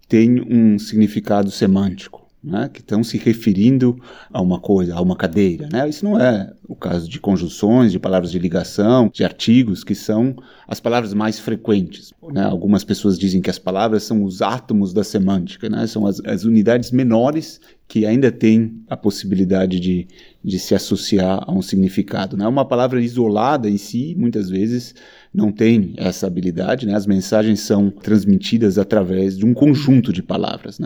tem 0.08 0.42
um 0.42 0.80
significado 0.80 1.52
semântico. 1.52 2.21
Né, 2.44 2.70
que 2.74 2.80
estão 2.80 3.04
se 3.04 3.18
referindo 3.18 3.96
a 4.32 4.42
uma 4.42 4.60
coisa, 4.60 4.96
a 4.96 5.02
uma 5.02 5.16
cadeira. 5.16 5.70
Né? 5.72 5.88
Isso 5.88 6.04
não 6.04 6.20
é 6.20 6.52
o 6.68 6.76
caso 6.76 7.08
de 7.08 7.20
conjunções, 7.20 7.92
de 7.92 8.00
palavras 8.00 8.32
de 8.32 8.40
ligação, 8.40 9.10
de 9.14 9.24
artigos, 9.24 9.84
que 9.84 9.94
são 9.94 10.36
as 10.68 10.80
palavras 10.80 11.14
mais 11.14 11.40
frequentes. 11.40 12.12
Né? 12.32 12.44
Algumas 12.44 12.84
pessoas 12.84 13.20
dizem 13.20 13.42
que 13.42 13.50
as 13.50 13.60
palavras 13.60 14.04
são 14.04 14.24
os 14.24 14.42
átomos 14.42 14.92
da 14.92 15.04
semântica, 15.04 15.70
né? 15.70 15.86
são 15.86 16.08
as, 16.08 16.20
as 16.22 16.44
unidades 16.44 16.92
menores 16.92 17.60
que 17.88 18.06
ainda 18.06 18.32
têm 18.32 18.82
a 18.90 18.96
possibilidade 18.96 19.78
de, 19.80 20.08
de 20.42 20.58
se 20.58 20.74
associar 20.74 21.44
a 21.46 21.52
um 21.52 21.62
significado. 21.62 22.38
Né? 22.38 22.48
Uma 22.48 22.66
palavra 22.66 23.02
isolada 23.02 23.70
em 23.70 23.78
si, 23.78 24.16
muitas 24.18 24.50
vezes, 24.50 24.96
não 25.34 25.52
tem 25.52 25.94
essa 25.98 26.26
habilidade. 26.26 26.88
Né? 26.88 26.96
As 26.96 27.06
mensagens 27.06 27.60
são 27.60 27.92
transmitidas 27.92 28.78
através 28.78 29.38
de 29.38 29.46
um 29.46 29.54
conjunto 29.54 30.14
de 30.14 30.24
palavras. 30.24 30.80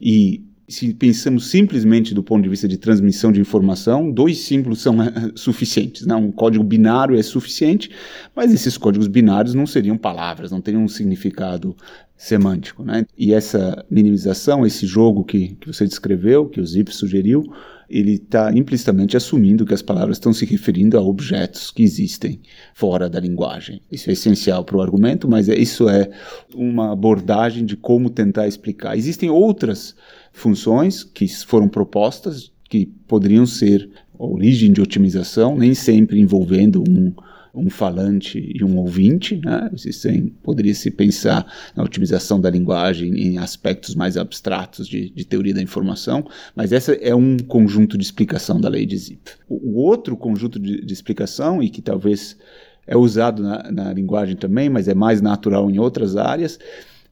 E 0.00 0.45
se 0.68 0.92
pensamos 0.92 1.48
simplesmente 1.48 2.12
do 2.12 2.22
ponto 2.22 2.42
de 2.42 2.48
vista 2.48 2.66
de 2.66 2.76
transmissão 2.76 3.30
de 3.30 3.40
informação, 3.40 4.10
dois 4.10 4.38
símbolos 4.38 4.80
são 4.80 4.98
uh, 4.98 5.32
suficientes. 5.38 6.06
Né? 6.06 6.14
Um 6.14 6.32
código 6.32 6.64
binário 6.64 7.18
é 7.18 7.22
suficiente, 7.22 7.90
mas 8.34 8.52
esses 8.52 8.76
códigos 8.76 9.06
binários 9.06 9.54
não 9.54 9.66
seriam 9.66 9.96
palavras, 9.96 10.50
não 10.50 10.60
teriam 10.60 10.82
um 10.82 10.88
significado 10.88 11.76
semântico. 12.16 12.82
Né? 12.82 13.04
E 13.16 13.32
essa 13.32 13.84
minimização, 13.90 14.66
esse 14.66 14.86
jogo 14.86 15.24
que, 15.24 15.54
que 15.54 15.66
você 15.72 15.86
descreveu, 15.86 16.48
que 16.48 16.60
o 16.60 16.66
Zip 16.66 16.92
sugeriu, 16.92 17.44
ele 17.88 18.14
está 18.14 18.52
implicitamente 18.52 19.16
assumindo 19.16 19.64
que 19.64 19.74
as 19.74 19.82
palavras 19.82 20.16
estão 20.16 20.32
se 20.32 20.44
referindo 20.44 20.98
a 20.98 21.00
objetos 21.02 21.70
que 21.70 21.82
existem 21.82 22.40
fora 22.74 23.08
da 23.08 23.20
linguagem. 23.20 23.80
Isso 23.90 24.10
é 24.10 24.12
essencial 24.12 24.64
para 24.64 24.76
o 24.76 24.82
argumento, 24.82 25.28
mas 25.28 25.48
é, 25.48 25.56
isso 25.56 25.88
é 25.88 26.10
uma 26.54 26.92
abordagem 26.92 27.64
de 27.64 27.76
como 27.76 28.10
tentar 28.10 28.48
explicar. 28.48 28.96
Existem 28.96 29.30
outras 29.30 29.94
funções 30.32 31.04
que 31.04 31.26
foram 31.28 31.68
propostas 31.68 32.52
que 32.68 32.86
poderiam 33.06 33.46
ser 33.46 33.88
origem 34.18 34.72
de 34.72 34.80
otimização, 34.80 35.56
nem 35.56 35.74
sempre 35.74 36.20
envolvendo 36.20 36.82
um, 36.88 37.12
um 37.56 37.70
falante 37.70 38.52
e 38.54 38.62
um 38.62 38.76
ouvinte, 38.76 39.40
né? 39.42 39.70
Existem, 39.72 40.28
poderia 40.42 40.74
se 40.74 40.90
pensar 40.90 41.50
na 41.74 41.82
otimização 41.82 42.40
da 42.40 42.50
linguagem 42.50 43.14
em 43.14 43.38
aspectos 43.38 43.94
mais 43.94 44.16
abstratos 44.16 44.86
de, 44.86 45.10
de 45.10 45.24
teoria 45.24 45.54
da 45.54 45.62
informação, 45.62 46.26
mas 46.54 46.72
essa 46.72 46.92
é 46.92 47.14
um 47.14 47.38
conjunto 47.38 47.96
de 47.96 48.04
explicação 48.04 48.60
da 48.60 48.68
lei 48.68 48.84
de 48.84 48.96
Zip. 48.96 49.30
O, 49.48 49.72
o 49.72 49.74
outro 49.76 50.16
conjunto 50.16 50.58
de, 50.58 50.84
de, 50.84 50.92
explicação, 50.92 51.62
e 51.62 51.70
que 51.70 51.80
talvez 51.80 52.36
é 52.86 52.96
usado 52.96 53.42
na, 53.42 53.70
na 53.72 53.92
linguagem 53.92 54.36
também, 54.36 54.68
mas 54.68 54.86
é 54.86 54.94
mais 54.94 55.20
natural 55.20 55.70
em 55.70 55.78
outras 55.78 56.16
áreas, 56.16 56.58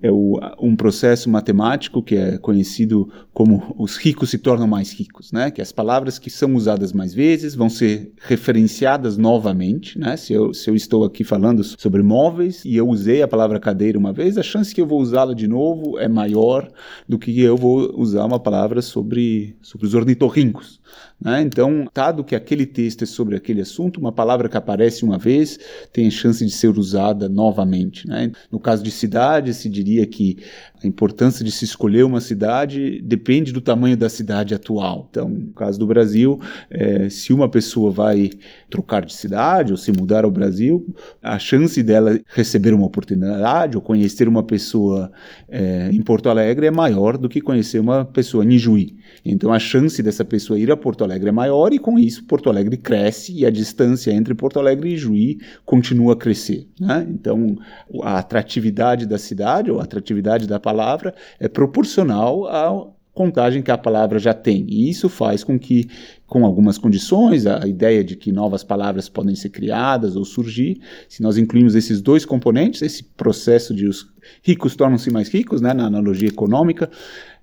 é 0.05 0.11
o, 0.11 0.39
um 0.61 0.77
processo 0.77 1.31
matemático 1.31 2.03
que 2.03 2.15
é 2.15 2.37
conhecido 2.37 3.11
como 3.33 3.75
os 3.79 3.97
ricos 3.97 4.29
se 4.29 4.37
tornam 4.37 4.67
mais 4.67 4.93
ricos, 4.93 5.33
né? 5.33 5.51
Que 5.51 5.63
as 5.63 5.73
palavras 5.73 6.19
que 6.19 6.29
são 6.29 6.55
usadas 6.55 6.93
mais 6.93 7.15
vezes 7.15 7.55
vão 7.55 7.71
ser 7.71 8.13
referenciadas 8.21 9.17
novamente, 9.17 9.99
né? 9.99 10.15
Se 10.19 10.35
eu, 10.35 10.53
se 10.53 10.69
eu 10.69 10.77
estou 10.77 11.05
aqui 11.05 11.25
falando 11.25 11.65
sobre 11.65 12.03
móveis 12.03 12.67
e 12.67 12.77
eu 12.77 12.87
usei 12.87 13.23
a 13.23 13.29
palavra 13.29 13.59
cadeira 13.59 13.99
uma 13.99 14.13
vez, 14.13 14.37
a 14.37 14.43
chance 14.43 14.75
que 14.75 14.81
eu 14.81 14.87
vou 14.87 15.01
usá-la 15.01 15.33
de 15.33 15.49
novo 15.49 15.99
é 15.99 16.07
maior 16.07 16.71
do 17.09 17.19
que 17.19 17.41
eu 17.41 17.57
vou 17.57 17.99
usar 17.99 18.27
uma 18.27 18.39
palavra 18.39 18.83
sobre, 18.83 19.57
sobre 19.63 19.87
os 19.87 19.95
ornitorrincos. 19.95 20.83
Né? 21.21 21.41
Então, 21.43 21.89
dado 21.95 22.25
que 22.25 22.35
aquele 22.35 22.67
texto 22.67 23.03
é 23.03 23.07
sobre 23.07 23.37
aquele 23.37 23.61
assunto, 23.61 23.99
uma 23.99 24.13
palavra 24.13 24.49
que 24.49 24.57
aparece 24.57 25.05
uma 25.05 25.19
vez 25.19 25.59
tem 25.93 26.07
a 26.07 26.11
chance 26.11 26.45
de 26.45 26.51
ser 26.51 26.77
usada 26.79 27.29
novamente. 27.29 28.07
Né? 28.07 28.31
No 28.51 28.61
caso 28.61 28.83
de 28.83 28.91
cidade, 28.91 29.55
se 29.55 29.69
diria 29.69 30.07
que 30.07 30.39
a 30.85 30.89
importância 30.89 31.45
de 31.45 31.51
se 31.51 31.65
escolher 31.65 32.05
uma 32.05 32.21
cidade 32.21 33.01
depende 33.03 33.53
do 33.53 33.61
tamanho 33.61 33.97
da 33.97 34.09
cidade 34.09 34.55
atual. 34.55 35.09
Então, 35.11 35.29
no 35.29 35.53
caso 35.53 35.79
do 35.79 35.87
Brasil, 35.87 36.39
é, 36.71 37.09
se 37.09 37.33
uma 37.33 37.49
pessoa 37.49 37.91
vai 37.91 38.31
trocar 38.69 39.05
de 39.05 39.15
cidade 39.15 39.73
ou 39.73 39.79
se 39.79 39.91
mudar 39.93 40.25
ao 40.25 40.31
Brasil, 40.31 40.87
a 41.23 41.39
chance 41.39 41.83
dela 41.83 42.19
receber 42.29 42.75
uma 42.75 42.87
oportunidade 42.87 43.77
ou 43.77 43.83
conhecer 43.83 44.29
uma 44.29 44.43
pessoa 44.43 45.11
é, 45.49 45.89
em 45.91 46.03
Porto 46.03 46.29
Alegre 46.29 46.67
é 46.67 46.71
maior 46.71 47.17
do 47.17 47.29
que 47.29 47.41
conhecer 47.41 47.79
uma 47.79 48.05
pessoa 48.05 48.45
em 48.45 48.59
Juí. 48.59 48.97
Então, 49.25 49.53
a 49.53 49.59
chance 49.59 50.03
dessa 50.03 50.25
pessoa 50.25 50.59
ir 50.59 50.71
a 50.71 50.77
Porto 50.77 51.03
Alegre 51.03 51.31
é 51.31 51.33
maior 51.33 51.73
e, 51.73 51.79
com 51.79 51.99
isso, 51.99 52.25
Porto 52.25 52.51
Alegre 52.51 52.77
cresce 52.77 53.33
e 53.33 53.47
a 53.47 53.51
distância 53.51 54.11
entre 54.13 54.35
Porto 54.35 54.59
Alegre 54.59 54.93
e 54.93 54.97
Juí 54.97 55.39
continua 55.65 56.13
a 56.13 56.17
crescer. 56.17 56.69
Né? 56.79 57.07
Então, 57.09 57.57
a 58.03 58.19
atratividade 58.19 59.07
da 59.07 59.19
cidade 59.19 59.71
ou 59.71 59.81
a 59.81 59.85
atratividade 59.85 60.47
da 60.47 60.61
palavra 60.75 61.15
é 61.39 61.47
proporcional 61.47 62.47
à 62.47 62.89
contagem 63.13 63.63
que 63.63 63.71
a 63.71 63.79
palavra 63.79 64.19
já 64.19 64.35
tem. 64.35 64.67
E 64.69 64.91
isso 64.91 65.09
faz 65.09 65.45
com 65.45 65.57
que, 65.57 65.89
com 66.27 66.45
algumas 66.45 66.77
condições, 66.77 67.47
a 67.47 67.65
ideia 67.65 68.03
de 68.03 68.17
que 68.17 68.33
novas 68.33 68.65
palavras 68.65 69.09
podem 69.09 69.37
ser 69.37 69.51
criadas 69.51 70.17
ou 70.17 70.25
surgir, 70.25 70.81
se 71.09 71.23
nós 71.23 71.39
incluímos 71.39 71.77
esses 71.77 72.03
dois 72.03 72.25
componentes, 72.25 72.83
esse 72.83 73.05
processo 73.05 73.73
de 73.73 73.87
os 73.87 74.13
ricos 74.43 74.75
tornam-se 74.75 75.13
mais 75.13 75.29
ricos, 75.29 75.61
né, 75.61 75.73
na 75.73 75.87
analogia 75.87 76.29
econômica, 76.29 76.91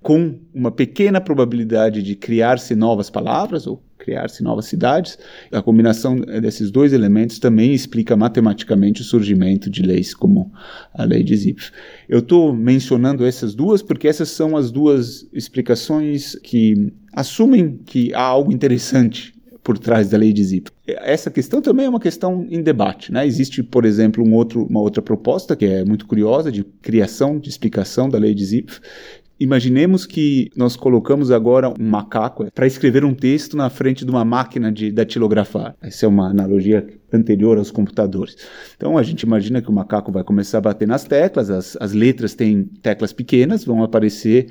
com 0.01 0.39
uma 0.53 0.71
pequena 0.71 1.21
probabilidade 1.21 2.01
de 2.01 2.15
criar-se 2.15 2.75
novas 2.75 3.09
palavras 3.09 3.67
ou 3.67 3.83
criar-se 3.99 4.41
novas 4.41 4.65
cidades. 4.65 5.17
A 5.51 5.61
combinação 5.61 6.15
desses 6.15 6.71
dois 6.71 6.91
elementos 6.91 7.37
também 7.37 7.71
explica 7.73 8.17
matematicamente 8.17 9.01
o 9.01 9.05
surgimento 9.05 9.69
de 9.69 9.83
leis 9.83 10.13
como 10.13 10.51
a 10.93 11.03
lei 11.03 11.23
de 11.23 11.35
Zipf. 11.35 11.71
Eu 12.09 12.19
estou 12.19 12.51
mencionando 12.51 13.23
essas 13.23 13.53
duas 13.53 13.83
porque 13.83 14.07
essas 14.07 14.29
são 14.29 14.57
as 14.57 14.71
duas 14.71 15.27
explicações 15.31 16.35
que 16.35 16.91
assumem 17.13 17.79
que 17.85 18.11
há 18.13 18.23
algo 18.23 18.51
interessante 18.51 19.33
por 19.63 19.77
trás 19.77 20.09
da 20.09 20.17
lei 20.17 20.33
de 20.33 20.43
Zipf. 20.43 20.71
Essa 20.87 21.29
questão 21.29 21.61
também 21.61 21.85
é 21.85 21.89
uma 21.89 21.99
questão 21.99 22.47
em 22.49 22.61
debate. 22.63 23.11
Né? 23.11 23.25
Existe, 23.27 23.61
por 23.61 23.85
exemplo, 23.85 24.25
um 24.25 24.33
outro, 24.33 24.65
uma 24.65 24.81
outra 24.81 25.01
proposta 25.01 25.55
que 25.55 25.65
é 25.65 25.85
muito 25.85 26.07
curiosa 26.07 26.51
de 26.51 26.63
criação, 26.63 27.37
de 27.37 27.49
explicação 27.49 28.09
da 28.09 28.17
lei 28.17 28.33
de 28.33 28.43
Zipf, 28.43 28.79
Imaginemos 29.41 30.05
que 30.05 30.51
nós 30.55 30.75
colocamos 30.75 31.31
agora 31.31 31.67
um 31.67 31.89
macaco 31.89 32.51
para 32.51 32.67
escrever 32.67 33.03
um 33.03 33.11
texto 33.11 33.57
na 33.57 33.71
frente 33.71 34.05
de 34.05 34.11
uma 34.11 34.23
máquina 34.23 34.71
de 34.71 34.91
datilografar. 34.91 35.75
Essa 35.81 36.05
é 36.05 36.07
uma 36.07 36.29
analogia 36.29 36.85
anterior 37.11 37.57
aos 37.57 37.71
computadores. 37.71 38.37
Então 38.77 38.99
a 38.99 39.01
gente 39.01 39.23
imagina 39.23 39.59
que 39.59 39.67
o 39.67 39.73
macaco 39.73 40.11
vai 40.11 40.23
começar 40.23 40.59
a 40.59 40.61
bater 40.61 40.87
nas 40.87 41.05
teclas, 41.05 41.49
as, 41.49 41.75
as 41.81 41.91
letras 41.91 42.35
têm 42.35 42.65
teclas 42.83 43.11
pequenas, 43.11 43.65
vão 43.65 43.81
aparecer 43.81 44.45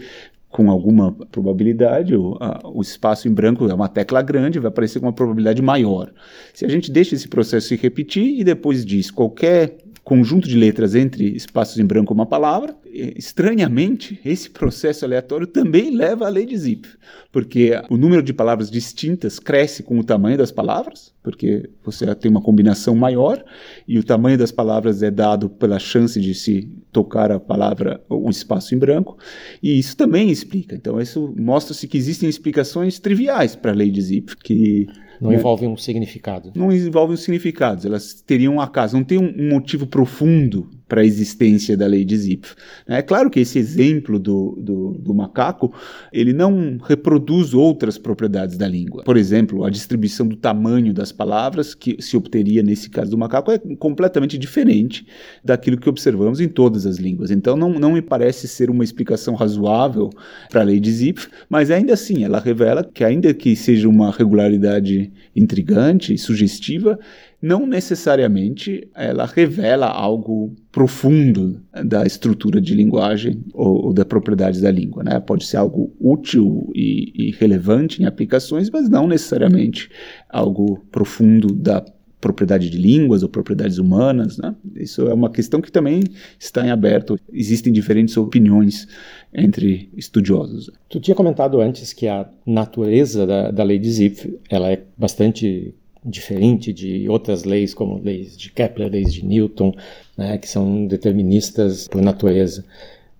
com 0.48 0.68
alguma 0.68 1.12
probabilidade, 1.30 2.16
o, 2.16 2.36
a, 2.40 2.60
o, 2.64 2.82
espaço 2.82 3.28
em 3.28 3.32
branco 3.32 3.70
é 3.70 3.72
uma 3.72 3.88
tecla 3.88 4.20
grande, 4.20 4.58
vai 4.58 4.70
aparecer 4.70 4.98
com 4.98 5.06
uma 5.06 5.12
probabilidade 5.12 5.62
maior. 5.62 6.12
Se 6.52 6.64
a 6.64 6.68
gente 6.68 6.90
deixa 6.90 7.14
esse 7.14 7.28
processo 7.28 7.68
se 7.68 7.76
repetir 7.76 8.40
e 8.40 8.42
depois 8.42 8.84
diz 8.84 9.08
qualquer 9.08 9.76
conjunto 10.10 10.48
de 10.48 10.56
letras 10.56 10.96
entre 10.96 11.36
espaços 11.36 11.78
em 11.78 11.84
branco 11.84 12.12
uma 12.12 12.26
palavra. 12.26 12.74
Estranhamente, 12.92 14.18
esse 14.24 14.50
processo 14.50 15.04
aleatório 15.04 15.46
também 15.46 15.94
leva 15.94 16.26
à 16.26 16.28
lei 16.28 16.44
de 16.44 16.58
Zipf, 16.58 16.96
porque 17.30 17.80
o 17.88 17.96
número 17.96 18.20
de 18.20 18.32
palavras 18.32 18.68
distintas 18.68 19.38
cresce 19.38 19.84
com 19.84 20.00
o 20.00 20.02
tamanho 20.02 20.36
das 20.36 20.50
palavras, 20.50 21.14
porque 21.22 21.70
você 21.84 22.12
tem 22.16 22.28
uma 22.28 22.42
combinação 22.42 22.96
maior 22.96 23.40
e 23.86 24.00
o 24.00 24.02
tamanho 24.02 24.36
das 24.36 24.50
palavras 24.50 25.00
é 25.00 25.12
dado 25.12 25.48
pela 25.48 25.78
chance 25.78 26.20
de 26.20 26.34
se 26.34 26.68
tocar 26.90 27.30
a 27.30 27.38
palavra 27.38 28.02
um 28.10 28.30
espaço 28.30 28.74
em 28.74 28.78
branco, 28.78 29.16
e 29.62 29.78
isso 29.78 29.96
também 29.96 30.28
explica. 30.28 30.74
Então, 30.74 31.00
isso 31.00 31.32
mostra-se 31.38 31.86
que 31.86 31.96
existem 31.96 32.28
explicações 32.28 32.98
triviais 32.98 33.54
para 33.54 33.70
a 33.70 33.76
lei 33.76 33.92
de 33.92 34.02
Zipf, 34.02 34.34
que 34.42 34.88
não 35.20 35.30
né? 35.30 35.36
envolvem 35.36 35.68
um 35.68 35.76
significado. 35.76 36.52
Não 36.54 36.72
envolvem 36.72 37.16
significados, 37.16 37.84
elas 37.84 38.14
teriam 38.14 38.54
um 38.54 38.60
acaso, 38.60 38.96
não 38.96 39.04
tem 39.04 39.18
um, 39.18 39.34
um 39.36 39.48
motivo 39.50 39.86
profundo 39.86 40.70
para 40.90 41.02
a 41.02 41.04
existência 41.04 41.76
da 41.76 41.86
lei 41.86 42.04
de 42.04 42.16
Zipf. 42.16 42.56
É 42.88 43.00
claro 43.00 43.30
que 43.30 43.38
esse 43.38 43.60
exemplo 43.60 44.18
do, 44.18 44.58
do, 44.60 44.90
do, 44.98 45.14
macaco, 45.14 45.72
ele 46.12 46.32
não 46.32 46.78
reproduz 46.82 47.54
outras 47.54 47.96
propriedades 47.96 48.56
da 48.56 48.66
língua. 48.66 49.04
Por 49.04 49.16
exemplo, 49.16 49.64
a 49.64 49.70
distribuição 49.70 50.26
do 50.26 50.34
tamanho 50.34 50.92
das 50.92 51.12
palavras 51.12 51.76
que 51.76 51.96
se 52.02 52.16
obteria 52.16 52.60
nesse 52.60 52.90
caso 52.90 53.12
do 53.12 53.16
macaco 53.16 53.52
é 53.52 53.58
completamente 53.78 54.36
diferente 54.36 55.06
daquilo 55.44 55.78
que 55.78 55.88
observamos 55.88 56.40
em 56.40 56.48
todas 56.48 56.84
as 56.86 56.96
línguas. 56.96 57.30
Então 57.30 57.56
não, 57.56 57.72
não 57.74 57.92
me 57.92 58.02
parece 58.02 58.48
ser 58.48 58.68
uma 58.68 58.82
explicação 58.82 59.36
razoável 59.36 60.10
para 60.50 60.62
a 60.62 60.64
lei 60.64 60.80
de 60.80 60.90
Zipf, 60.90 61.28
mas 61.48 61.70
ainda 61.70 61.94
assim 61.94 62.24
ela 62.24 62.40
revela 62.40 62.82
que 62.82 63.04
ainda 63.04 63.32
que 63.32 63.54
seja 63.54 63.88
uma 63.88 64.10
regularidade 64.10 65.12
intrigante 65.36 66.12
e 66.12 66.18
sugestiva, 66.18 66.98
não 67.40 67.66
necessariamente 67.66 68.88
ela 68.94 69.24
revela 69.24 69.86
algo 69.86 70.54
profundo 70.70 71.60
da 71.84 72.04
estrutura 72.04 72.60
de 72.60 72.74
linguagem 72.74 73.42
ou, 73.54 73.86
ou 73.86 73.92
da 73.92 74.04
propriedade 74.04 74.60
da 74.60 74.70
língua. 74.70 75.02
Né? 75.02 75.18
Pode 75.20 75.46
ser 75.46 75.56
algo 75.56 75.94
útil 75.98 76.70
e, 76.74 77.12
e 77.14 77.30
relevante 77.32 78.02
em 78.02 78.06
aplicações, 78.06 78.68
mas 78.70 78.88
não 78.88 79.06
necessariamente 79.06 79.90
algo 80.28 80.84
profundo 80.90 81.54
da 81.54 81.84
propriedade 82.20 82.68
de 82.68 82.76
línguas 82.76 83.22
ou 83.22 83.28
propriedades 83.28 83.78
humanas. 83.78 84.36
Né? 84.36 84.54
Isso 84.76 85.08
é 85.08 85.14
uma 85.14 85.30
questão 85.30 85.62
que 85.62 85.72
também 85.72 86.04
está 86.38 86.64
em 86.64 86.70
aberto. 86.70 87.18
Existem 87.32 87.72
diferentes 87.72 88.16
opiniões 88.16 88.86
entre 89.32 89.90
estudiosos. 89.96 90.70
Tu 90.88 91.00
tinha 91.00 91.14
comentado 91.14 91.60
antes 91.60 91.94
que 91.94 92.06
a 92.06 92.28
natureza 92.44 93.26
da, 93.26 93.50
da 93.50 93.64
lei 93.64 93.78
de 93.78 93.90
Zipf 93.90 94.38
ela 94.50 94.70
é 94.70 94.82
bastante 94.98 95.74
diferente 96.04 96.72
de 96.72 97.08
outras 97.08 97.44
leis, 97.44 97.74
como 97.74 98.00
leis 98.02 98.36
de 98.36 98.50
Kepler, 98.50 98.90
leis 98.90 99.12
de 99.12 99.24
Newton, 99.24 99.74
né, 100.16 100.38
que 100.38 100.48
são 100.48 100.86
deterministas 100.86 101.88
por 101.88 102.00
natureza. 102.00 102.64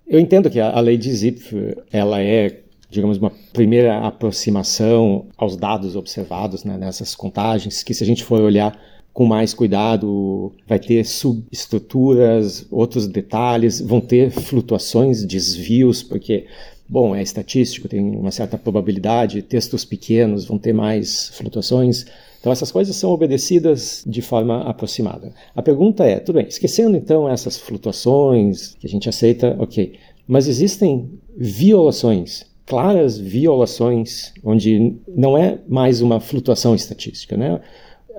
Eu 0.06 0.18
entendo 0.18 0.50
que 0.50 0.58
a, 0.58 0.70
a 0.70 0.80
lei 0.80 0.96
de 0.96 1.12
Zipf 1.12 1.52
ela 1.92 2.20
é 2.20 2.60
digamos, 2.90 3.18
uma 3.18 3.30
primeira 3.52 3.98
aproximação 4.04 5.26
aos 5.36 5.56
dados 5.56 5.94
observados 5.94 6.64
né, 6.64 6.76
nessas 6.76 7.14
contagens, 7.14 7.82
que 7.82 7.94
se 7.94 8.02
a 8.02 8.06
gente 8.06 8.24
for 8.24 8.40
olhar 8.40 8.76
com 9.12 9.24
mais 9.24 9.54
cuidado, 9.54 10.52
vai 10.66 10.78
ter 10.78 11.04
subestruturas, 11.04 12.66
outros 12.70 13.06
detalhes, 13.06 13.80
vão 13.80 14.00
ter 14.00 14.30
flutuações, 14.30 15.24
desvios, 15.24 16.02
porque, 16.02 16.46
bom, 16.88 17.14
é 17.14 17.22
estatístico, 17.22 17.88
tem 17.88 18.00
uma 18.00 18.30
certa 18.30 18.56
probabilidade, 18.56 19.42
textos 19.42 19.84
pequenos 19.84 20.44
vão 20.44 20.58
ter 20.58 20.72
mais 20.72 21.28
flutuações. 21.34 22.06
Então, 22.40 22.50
essas 22.50 22.72
coisas 22.72 22.96
são 22.96 23.10
obedecidas 23.10 24.02
de 24.06 24.22
forma 24.22 24.62
aproximada. 24.62 25.32
A 25.54 25.62
pergunta 25.62 26.04
é: 26.04 26.18
tudo 26.18 26.36
bem, 26.36 26.48
esquecendo 26.48 26.96
então 26.96 27.28
essas 27.28 27.58
flutuações 27.58 28.74
que 28.80 28.86
a 28.86 28.90
gente 28.90 29.08
aceita, 29.08 29.54
ok, 29.58 29.92
mas 30.26 30.48
existem 30.48 31.10
violações 31.36 32.50
claras 32.70 33.18
violações, 33.18 34.32
onde 34.44 34.94
não 35.08 35.36
é 35.36 35.58
mais 35.68 36.00
uma 36.00 36.20
flutuação 36.20 36.72
estatística, 36.72 37.36
né? 37.36 37.60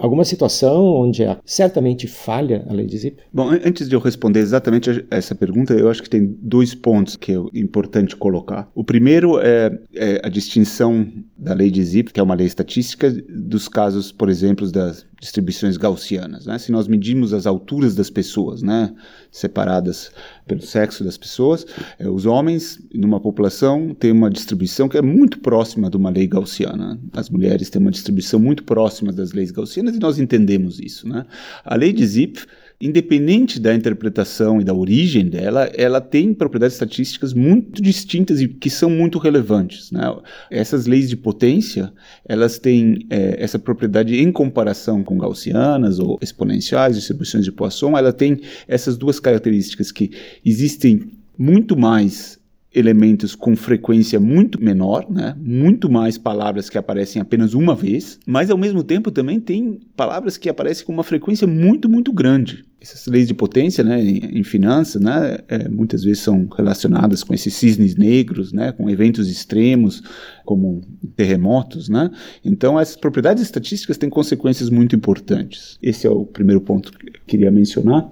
Alguma 0.02 0.26
situação 0.26 0.84
onde 0.84 1.24
certamente 1.46 2.08
falha 2.08 2.66
a 2.68 2.74
lei 2.74 2.86
de 2.86 2.98
Zip? 2.98 3.22
Bom, 3.32 3.50
antes 3.50 3.88
de 3.88 3.96
eu 3.96 4.00
responder 4.00 4.40
exatamente 4.40 5.06
essa 5.10 5.36
pergunta, 5.36 5.74
eu 5.74 5.90
acho 5.90 6.02
que 6.02 6.10
tem 6.10 6.36
dois 6.42 6.74
pontos 6.74 7.16
que 7.16 7.32
é 7.32 7.38
importante 7.54 8.16
colocar. 8.16 8.70
O 8.74 8.84
primeiro 8.84 9.40
é, 9.40 9.72
é 9.96 10.22
a 10.24 10.30
distinção 10.30 11.08
da 11.38 11.54
lei 11.54 11.70
de 11.70 11.84
Zip, 11.84 12.12
que 12.12 12.20
é 12.20 12.24
uma 12.24 12.36
lei 12.36 12.48
estatística, 12.48 13.12
dos 13.30 13.68
casos, 13.68 14.12
por 14.12 14.30
exemplo, 14.30 14.70
das 14.72 15.06
distribuições 15.22 15.78
gaussianas. 15.78 16.48
Né? 16.48 16.58
Se 16.58 16.72
nós 16.72 16.88
medimos 16.88 17.32
as 17.32 17.46
alturas 17.46 17.94
das 17.94 18.10
pessoas, 18.10 18.64
né, 18.64 18.92
separadas 19.32 20.12
pelo 20.48 20.64
sexo 20.64 21.04
das 21.04 21.16
pessoas, 21.16 21.64
é, 22.00 22.10
os 22.10 22.26
homens, 22.26 22.80
numa 22.92 23.20
população, 23.20 23.94
têm 23.94 24.12
uma 24.12 24.32
distribuição 24.32 24.90
que 24.90 24.98
é 24.98 25.02
muito 25.02 25.40
próxima 25.40 25.92
de 25.92 25.96
uma 25.96 26.10
lei 26.10 26.26
gaussiana. 26.26 27.00
As 27.14 27.30
mulheres 27.30 27.70
têm 27.70 27.80
uma 27.80 27.92
distribuição 27.92 28.40
muito 28.40 28.64
próxima 28.64 29.14
das 29.14 29.32
leis 29.32 29.52
gaussianas 29.52 29.96
e 29.96 30.00
nós 30.00 30.18
entendemos 30.18 30.80
isso. 30.80 31.08
Né? 31.08 31.24
A 31.64 31.76
lei 31.76 31.94
de 31.94 32.06
Zipf 32.06 32.48
independente 32.82 33.60
da 33.60 33.74
interpretação 33.74 34.60
e 34.60 34.63
da 34.63 34.74
origem 34.74 35.28
dela, 35.28 35.70
ela 35.76 36.02
tem 36.02 36.34
propriedades 36.34 36.76
estatísticas 36.76 37.34
muito 37.34 37.82
distintas 37.82 38.41
e 38.41 38.48
que 38.48 38.70
são 38.70 38.89
muito 38.89 39.20
relevantes. 39.20 39.91
Né? 39.91 40.02
Essas 40.50 40.88
leis 40.88 41.08
de 41.08 41.15
potência, 41.15 41.94
elas 42.26 42.58
têm 42.58 43.06
é, 43.10 43.36
essa 43.38 43.60
propriedade 43.60 44.20
em 44.20 44.32
comparação 44.32 45.04
com 45.04 45.17
gaussianas 45.17 46.00
ou 46.00 46.17
exponenciais, 46.22 46.96
distribuições 46.96 47.46
de 47.46 47.52
Poisson, 47.52 47.98
ela 47.98 48.12
tem 48.12 48.41
essas 48.67 48.98
duas 48.98 49.20
características 49.20 49.91
que 49.91 50.12
existem 50.44 51.12
muito 51.38 51.78
mais 51.78 52.40
elementos 52.74 53.36
com 53.36 53.56
frequência 53.56 54.20
muito 54.20 54.62
menor, 54.62 55.06
né? 55.10 55.36
muito 55.38 55.92
mais 55.92 56.18
palavras 56.18 56.70
que 56.70 56.78
aparecem 56.78 57.22
apenas 57.22 57.54
uma 57.54 57.76
vez, 57.76 58.18
mas 58.26 58.50
ao 58.50 58.58
mesmo 58.58 58.84
tempo 58.84 59.12
também 59.12 59.40
tem 59.40 59.80
palavras 59.96 60.38
que 60.38 60.48
aparecem 60.48 60.86
com 60.86 60.94
uma 60.94 61.04
frequência 61.04 61.46
muito, 61.46 61.90
muito 61.90 62.14
grande. 62.14 62.64
Essas 62.80 63.06
leis 63.06 63.28
de 63.28 63.34
potência 63.34 63.84
né, 63.84 64.02
em, 64.02 64.40
em 64.40 64.44
finanças 64.44 65.00
né, 65.02 65.38
é, 65.48 65.70
muitas 65.70 66.04
vezes 66.04 66.24
são 66.24 66.48
relacionadas 66.48 67.24
com 67.24 67.34
esses 67.34 67.54
cisnes 67.54 67.96
negros, 67.96 68.52
né, 68.52 68.72
com 68.72 68.90
eventos 68.90 69.30
extremos, 69.30 70.02
como 70.46 70.82
terremotos. 71.16 71.90
Né? 71.90 72.10
Então, 72.44 72.80
essas 72.80 72.96
propriedades 72.96 73.44
estatísticas 73.44 73.98
têm 73.98 74.10
consequências 74.10 74.70
muito 74.70 74.96
importantes. 74.96 75.78
Esse 75.82 76.08
é 76.08 76.10
o 76.10 76.26
primeiro 76.26 76.62
ponto 76.62 76.92
que 76.92 77.10
eu 77.10 77.14
queria 77.28 77.52
mencionar. 77.52 78.10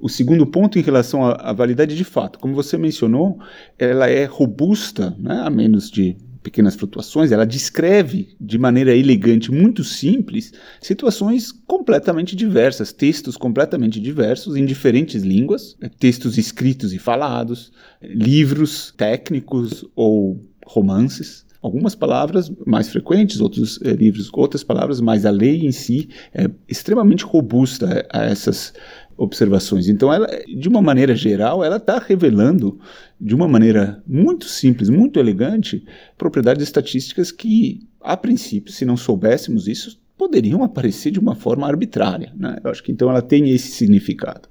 O 0.00 0.08
segundo 0.08 0.46
ponto 0.46 0.78
em 0.78 0.82
relação 0.82 1.24
à, 1.24 1.52
validade 1.52 1.94
de 1.94 2.04
fato, 2.04 2.38
como 2.38 2.54
você 2.54 2.78
mencionou, 2.78 3.38
ela 3.78 4.08
é 4.08 4.24
robusta, 4.24 5.14
né, 5.18 5.42
a 5.44 5.50
menos 5.50 5.90
de 5.90 6.16
pequenas 6.42 6.74
flutuações, 6.74 7.32
ela 7.32 7.44
descreve 7.44 8.34
de 8.40 8.58
maneira 8.58 8.96
elegante, 8.96 9.52
muito 9.52 9.84
simples, 9.84 10.52
situações 10.80 11.52
completamente 11.52 12.34
diversas, 12.34 12.94
textos 12.94 13.36
completamente 13.36 14.00
diversos 14.00 14.56
em 14.56 14.64
diferentes 14.64 15.22
línguas, 15.22 15.76
né, 15.78 15.90
textos 15.98 16.38
escritos 16.38 16.94
e 16.94 16.98
falados, 16.98 17.70
livros 18.00 18.94
técnicos 18.96 19.84
ou 19.94 20.42
romances 20.64 21.44
algumas 21.62 21.94
palavras 21.94 22.50
mais 22.66 22.88
frequentes, 22.88 23.40
outros 23.40 23.78
é, 23.82 23.90
livros, 23.90 24.30
outras 24.32 24.64
palavras, 24.64 25.00
mas 25.00 25.26
a 25.26 25.30
lei 25.30 25.66
em 25.66 25.72
si 25.72 26.08
é 26.34 26.50
extremamente 26.68 27.24
robusta 27.24 28.06
a 28.12 28.24
essas 28.24 28.72
observações. 29.16 29.88
Então, 29.88 30.12
ela, 30.12 30.26
de 30.46 30.68
uma 30.68 30.80
maneira 30.80 31.14
geral, 31.14 31.62
ela 31.62 31.76
está 31.76 31.98
revelando, 31.98 32.80
de 33.20 33.34
uma 33.34 33.46
maneira 33.46 34.02
muito 34.06 34.46
simples, 34.46 34.88
muito 34.88 35.20
elegante, 35.20 35.84
propriedades 36.16 36.62
estatísticas 36.62 37.30
que, 37.30 37.86
a 38.00 38.16
princípio, 38.16 38.72
se 38.72 38.86
não 38.86 38.96
soubéssemos 38.96 39.68
isso, 39.68 40.00
poderiam 40.16 40.64
aparecer 40.64 41.10
de 41.10 41.18
uma 41.18 41.34
forma 41.34 41.66
arbitrária. 41.66 42.32
Né? 42.34 42.58
Eu 42.64 42.70
acho 42.70 42.82
que 42.82 42.92
então 42.92 43.10
ela 43.10 43.20
tem 43.20 43.50
esse 43.50 43.72
significado. 43.72 44.48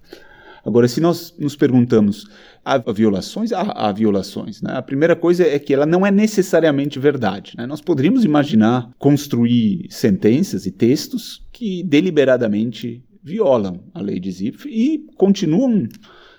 Agora, 0.70 0.88
se 0.88 1.02
nós 1.02 1.34
nos 1.38 1.56
perguntamos, 1.56 2.28
há 2.64 2.78
violações? 2.92 3.52
Há, 3.52 3.62
há 3.62 3.92
violações. 3.92 4.62
Né? 4.62 4.72
A 4.74 4.82
primeira 4.82 5.16
coisa 5.16 5.44
é 5.44 5.58
que 5.58 5.74
ela 5.74 5.86
não 5.86 6.06
é 6.06 6.12
necessariamente 6.12 7.00
verdade. 7.00 7.54
Né? 7.58 7.66
Nós 7.66 7.82
poderíamos 7.82 8.24
imaginar 8.24 8.92
construir 9.00 9.88
sentenças 9.90 10.66
e 10.66 10.72
textos 10.72 11.44
que 11.52 11.84
deliberadamente 11.84 13.04
violam 13.24 13.82
a 13.94 14.00
lei 14.00 14.20
de 14.20 14.32
Zipf 14.32 14.66
e 14.68 15.06
continuam 15.18 15.88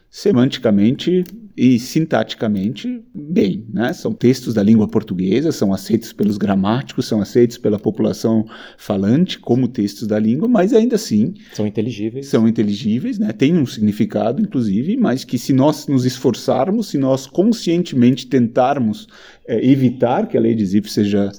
semanticamente 0.09 1.25
e 1.62 1.79
sintaticamente 1.79 3.03
bem. 3.14 3.66
Né? 3.70 3.92
São 3.92 4.14
textos 4.14 4.55
da 4.55 4.62
língua 4.62 4.88
portuguesa, 4.88 5.53
são 5.53 5.75
aceitos 5.75 6.11
pelos 6.11 6.38
gramáticos, 6.38 7.07
são 7.07 7.20
aceitos 7.20 7.59
pela 7.59 7.79
população 7.79 8.46
falante 8.79 9.38
como 9.38 9.68
textos 9.68 10.09
da 10.09 10.18
língua, 10.18 10.49
mas 10.49 10.73
ainda 10.73 10.94
assim. 10.96 11.35
São 11.53 11.66
inteligíveis. 11.66 12.29
São 12.29 12.49
inteligíveis, 12.49 13.18
né? 13.18 13.31
têm 13.35 13.59
um 13.59 13.66
significado, 13.66 14.40
inclusive, 14.40 14.96
mas 14.96 15.23
que 15.23 15.37
se 15.37 15.53
nós 15.53 15.87
nos 15.87 16.07
esforçarmos, 16.07 16.88
se 16.88 16.96
nós 16.96 17.27
conscientemente 17.27 18.27
tentarmos 18.27 19.07
é, 19.46 19.62
evitar 19.62 20.29
que 20.29 20.38
a 20.38 20.40
lei 20.40 20.55
de 20.55 20.64
Zipf 20.64 20.90
seja 20.90 21.31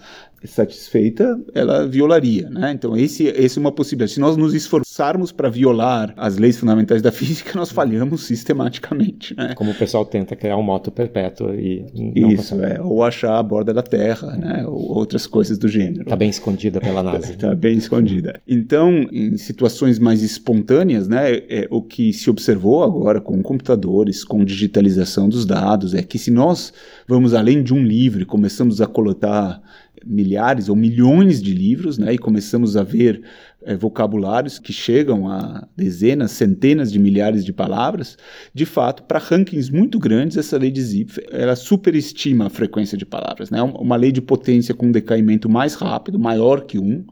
satisfeita, 0.43 1.39
ela 1.53 1.87
violaria, 1.87 2.49
né? 2.49 2.71
Então 2.71 2.95
esse, 2.97 3.25
esse 3.25 3.57
é 3.57 3.61
uma 3.61 3.71
possibilidade. 3.71 4.13
Se 4.13 4.19
nós 4.19 4.35
nos 4.35 4.53
esforçarmos 4.53 5.31
para 5.31 5.49
violar 5.49 6.13
as 6.17 6.37
leis 6.37 6.57
fundamentais 6.57 7.01
da 7.01 7.11
física, 7.13 7.51
nós 7.55 7.71
falhamos 7.71 8.23
sistematicamente, 8.23 9.35
né? 9.35 9.53
Como 9.55 9.71
o 9.71 9.75
pessoal 9.75 10.05
tenta 10.05 10.35
criar 10.35 10.57
um 10.57 10.63
moto 10.63 10.91
perpétuo 10.91 11.53
e 11.53 11.85
isso 12.33 12.61
é, 12.63 12.81
ou 12.81 13.03
achar 13.03 13.37
a 13.37 13.43
borda 13.43 13.73
da 13.73 13.83
Terra, 13.83 14.35
né? 14.35 14.65
Ou 14.65 14.97
outras 14.97 15.27
coisas 15.27 15.57
do 15.57 15.67
gênero. 15.67 16.03
Está 16.03 16.15
bem 16.15 16.29
escondida 16.29 16.79
pela 16.79 17.01
NASA. 17.03 17.31
Está 17.31 17.53
bem 17.53 17.77
escondida. 17.77 18.41
Então, 18.47 19.07
em 19.11 19.37
situações 19.37 19.99
mais 19.99 20.23
espontâneas, 20.23 21.07
né? 21.07 21.33
É, 21.49 21.67
o 21.69 21.81
que 21.81 22.11
se 22.13 22.29
observou 22.29 22.83
agora 22.83 23.21
com 23.21 23.41
computadores, 23.43 24.23
com 24.23 24.43
digitalização 24.43 25.29
dos 25.29 25.45
dados, 25.45 25.93
é 25.93 26.01
que 26.01 26.17
se 26.17 26.31
nós 26.31 26.73
vamos 27.07 27.33
além 27.33 27.61
de 27.61 27.73
um 27.73 27.83
livro 27.83 28.21
e 28.21 28.25
começamos 28.25 28.81
a 28.81 28.87
coletar 28.87 29.61
milhares 30.05 30.69
ou 30.69 30.75
milhões 30.75 31.41
de 31.41 31.53
livros, 31.53 31.97
né, 31.97 32.13
e 32.13 32.17
começamos 32.17 32.75
a 32.75 32.83
ver 32.83 33.21
é, 33.63 33.75
vocabulários 33.75 34.57
que 34.57 34.73
chegam 34.73 35.27
a 35.27 35.67
dezenas, 35.75 36.31
centenas 36.31 36.91
de 36.91 36.97
milhares 36.97 37.45
de 37.45 37.53
palavras, 37.53 38.17
de 38.53 38.65
fato, 38.65 39.03
para 39.03 39.19
rankings 39.19 39.71
muito 39.71 39.99
grandes, 39.99 40.37
essa 40.37 40.57
lei 40.57 40.71
de 40.71 40.81
Zipf 40.81 41.19
ela 41.31 41.55
superestima 41.55 42.47
a 42.47 42.49
frequência 42.49 42.97
de 42.97 43.05
palavras. 43.05 43.49
Né? 43.49 43.61
Uma 43.61 43.95
lei 43.95 44.11
de 44.11 44.21
potência 44.21 44.73
com 44.73 44.87
um 44.87 44.91
decaimento 44.91 45.47
mais 45.47 45.75
rápido, 45.75 46.17
maior 46.17 46.61
que 46.61 46.79
um, 46.79 47.05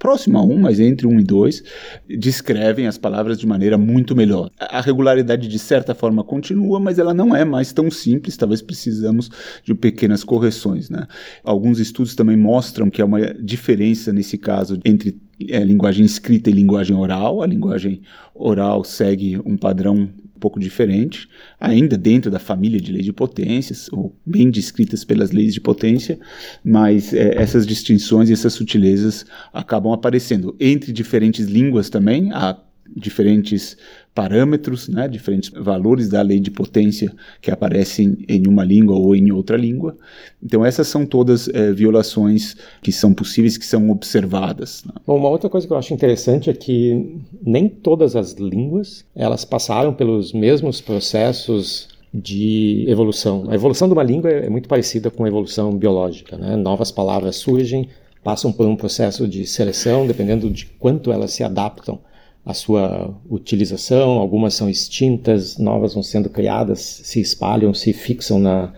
próximo 0.00 0.38
a 0.38 0.42
um, 0.42 0.58
mas 0.58 0.80
entre 0.80 1.06
um 1.06 1.20
e 1.20 1.22
dois, 1.22 1.62
descrevem 2.08 2.86
as 2.86 2.96
palavras 2.96 3.38
de 3.38 3.46
maneira 3.46 3.76
muito 3.76 4.16
melhor. 4.16 4.50
A 4.58 4.80
regularidade, 4.80 5.46
de 5.46 5.58
certa 5.58 5.94
forma, 5.94 6.24
continua, 6.24 6.80
mas 6.80 6.98
ela 6.98 7.12
não 7.12 7.36
é 7.36 7.44
mais 7.44 7.70
tão 7.72 7.90
simples, 7.90 8.36
talvez 8.36 8.62
precisamos 8.62 9.30
de 9.62 9.74
pequenas 9.74 10.24
correções. 10.24 10.88
Né? 10.88 11.06
Alguns 11.44 11.78
estudos 11.78 12.14
também 12.14 12.36
mostram 12.36 12.88
que 12.88 13.02
há 13.02 13.04
uma 13.04 13.34
diferença, 13.34 14.10
nesse 14.10 14.38
caso, 14.38 14.80
entre 14.86 15.20
é, 15.48 15.62
linguagem 15.62 16.04
escrita 16.04 16.48
e 16.48 16.52
linguagem 16.54 16.96
oral. 16.96 17.42
A 17.42 17.46
linguagem 17.46 18.00
oral 18.34 18.82
segue 18.82 19.38
um 19.44 19.56
padrão 19.56 20.08
pouco 20.40 20.58
diferente, 20.58 21.28
ainda 21.60 21.96
dentro 21.96 22.30
da 22.30 22.38
família 22.38 22.80
de 22.80 22.90
leis 22.90 23.04
de 23.04 23.12
potências, 23.12 23.88
ou 23.92 24.16
bem 24.24 24.50
descritas 24.50 25.04
pelas 25.04 25.30
leis 25.30 25.54
de 25.54 25.60
potência, 25.60 26.18
mas 26.64 27.12
é, 27.12 27.40
essas 27.40 27.66
distinções 27.66 28.30
e 28.30 28.32
essas 28.32 28.54
sutilezas 28.54 29.24
acabam 29.52 29.92
aparecendo 29.92 30.56
entre 30.58 30.92
diferentes 30.92 31.46
línguas 31.46 31.88
também. 31.88 32.32
Há 32.32 32.58
diferentes 32.96 33.76
parâmetros, 34.14 34.88
né, 34.88 35.06
diferentes 35.06 35.50
valores 35.50 36.08
da 36.08 36.20
lei 36.20 36.40
de 36.40 36.50
potência 36.50 37.12
que 37.40 37.50
aparecem 37.50 38.18
em 38.28 38.46
uma 38.46 38.64
língua 38.64 38.96
ou 38.96 39.14
em 39.14 39.30
outra 39.30 39.56
língua. 39.56 39.96
Então 40.42 40.64
essas 40.64 40.88
são 40.88 41.06
todas 41.06 41.48
é, 41.48 41.72
violações 41.72 42.56
que 42.82 42.90
são 42.90 43.14
possíveis, 43.14 43.56
que 43.56 43.64
são 43.64 43.88
observadas. 43.90 44.84
Né? 44.84 44.92
Bom, 45.06 45.16
uma 45.16 45.28
outra 45.28 45.48
coisa 45.48 45.66
que 45.66 45.72
eu 45.72 45.76
acho 45.76 45.94
interessante 45.94 46.50
é 46.50 46.52
que 46.52 47.20
nem 47.42 47.68
todas 47.68 48.16
as 48.16 48.32
línguas 48.32 49.04
elas 49.14 49.44
passaram 49.44 49.94
pelos 49.94 50.32
mesmos 50.32 50.80
processos 50.80 51.88
de 52.12 52.84
evolução. 52.88 53.44
A 53.48 53.54
evolução 53.54 53.86
de 53.86 53.94
uma 53.94 54.02
língua 54.02 54.28
é 54.28 54.50
muito 54.50 54.68
parecida 54.68 55.10
com 55.10 55.24
a 55.24 55.28
evolução 55.28 55.76
biológica. 55.76 56.36
Né? 56.36 56.56
Novas 56.56 56.90
palavras 56.90 57.36
surgem, 57.36 57.88
passam 58.24 58.52
por 58.52 58.66
um 58.66 58.74
processo 58.74 59.28
de 59.28 59.46
seleção, 59.46 60.04
dependendo 60.04 60.50
de 60.50 60.66
quanto 60.66 61.12
elas 61.12 61.30
se 61.30 61.44
adaptam 61.44 62.00
a 62.44 62.54
sua 62.54 63.14
utilização, 63.28 64.12
algumas 64.18 64.54
são 64.54 64.68
extintas, 64.68 65.58
novas 65.58 65.94
vão 65.94 66.02
sendo 66.02 66.30
criadas, 66.30 66.80
se 66.80 67.20
espalham, 67.20 67.74
se 67.74 67.92
fixam 67.92 68.38
na, 68.38 68.72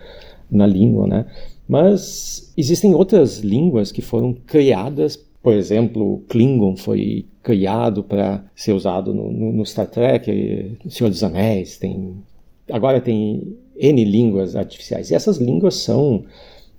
na 0.51 0.67
língua, 0.67 1.07
né? 1.07 1.25
Mas 1.67 2.53
existem 2.57 2.93
outras 2.93 3.39
línguas 3.39 3.91
que 3.91 4.01
foram 4.01 4.33
criadas, 4.33 5.17
por 5.41 5.53
exemplo, 5.53 6.15
o 6.15 6.19
Klingon 6.29 6.75
foi 6.75 7.25
criado 7.41 8.03
para 8.03 8.45
ser 8.55 8.73
usado 8.73 9.13
no, 9.13 9.31
no, 9.31 9.53
no, 9.53 9.65
Star 9.65 9.87
Trek, 9.87 10.77
Senhor 10.89 11.09
dos 11.09 11.23
Anéis, 11.23 11.77
tem 11.77 12.15
agora 12.71 13.01
tem 13.01 13.57
N 13.75 14.05
línguas 14.05 14.55
artificiais. 14.55 15.09
E 15.09 15.15
essas 15.15 15.37
línguas 15.37 15.75
são 15.75 16.25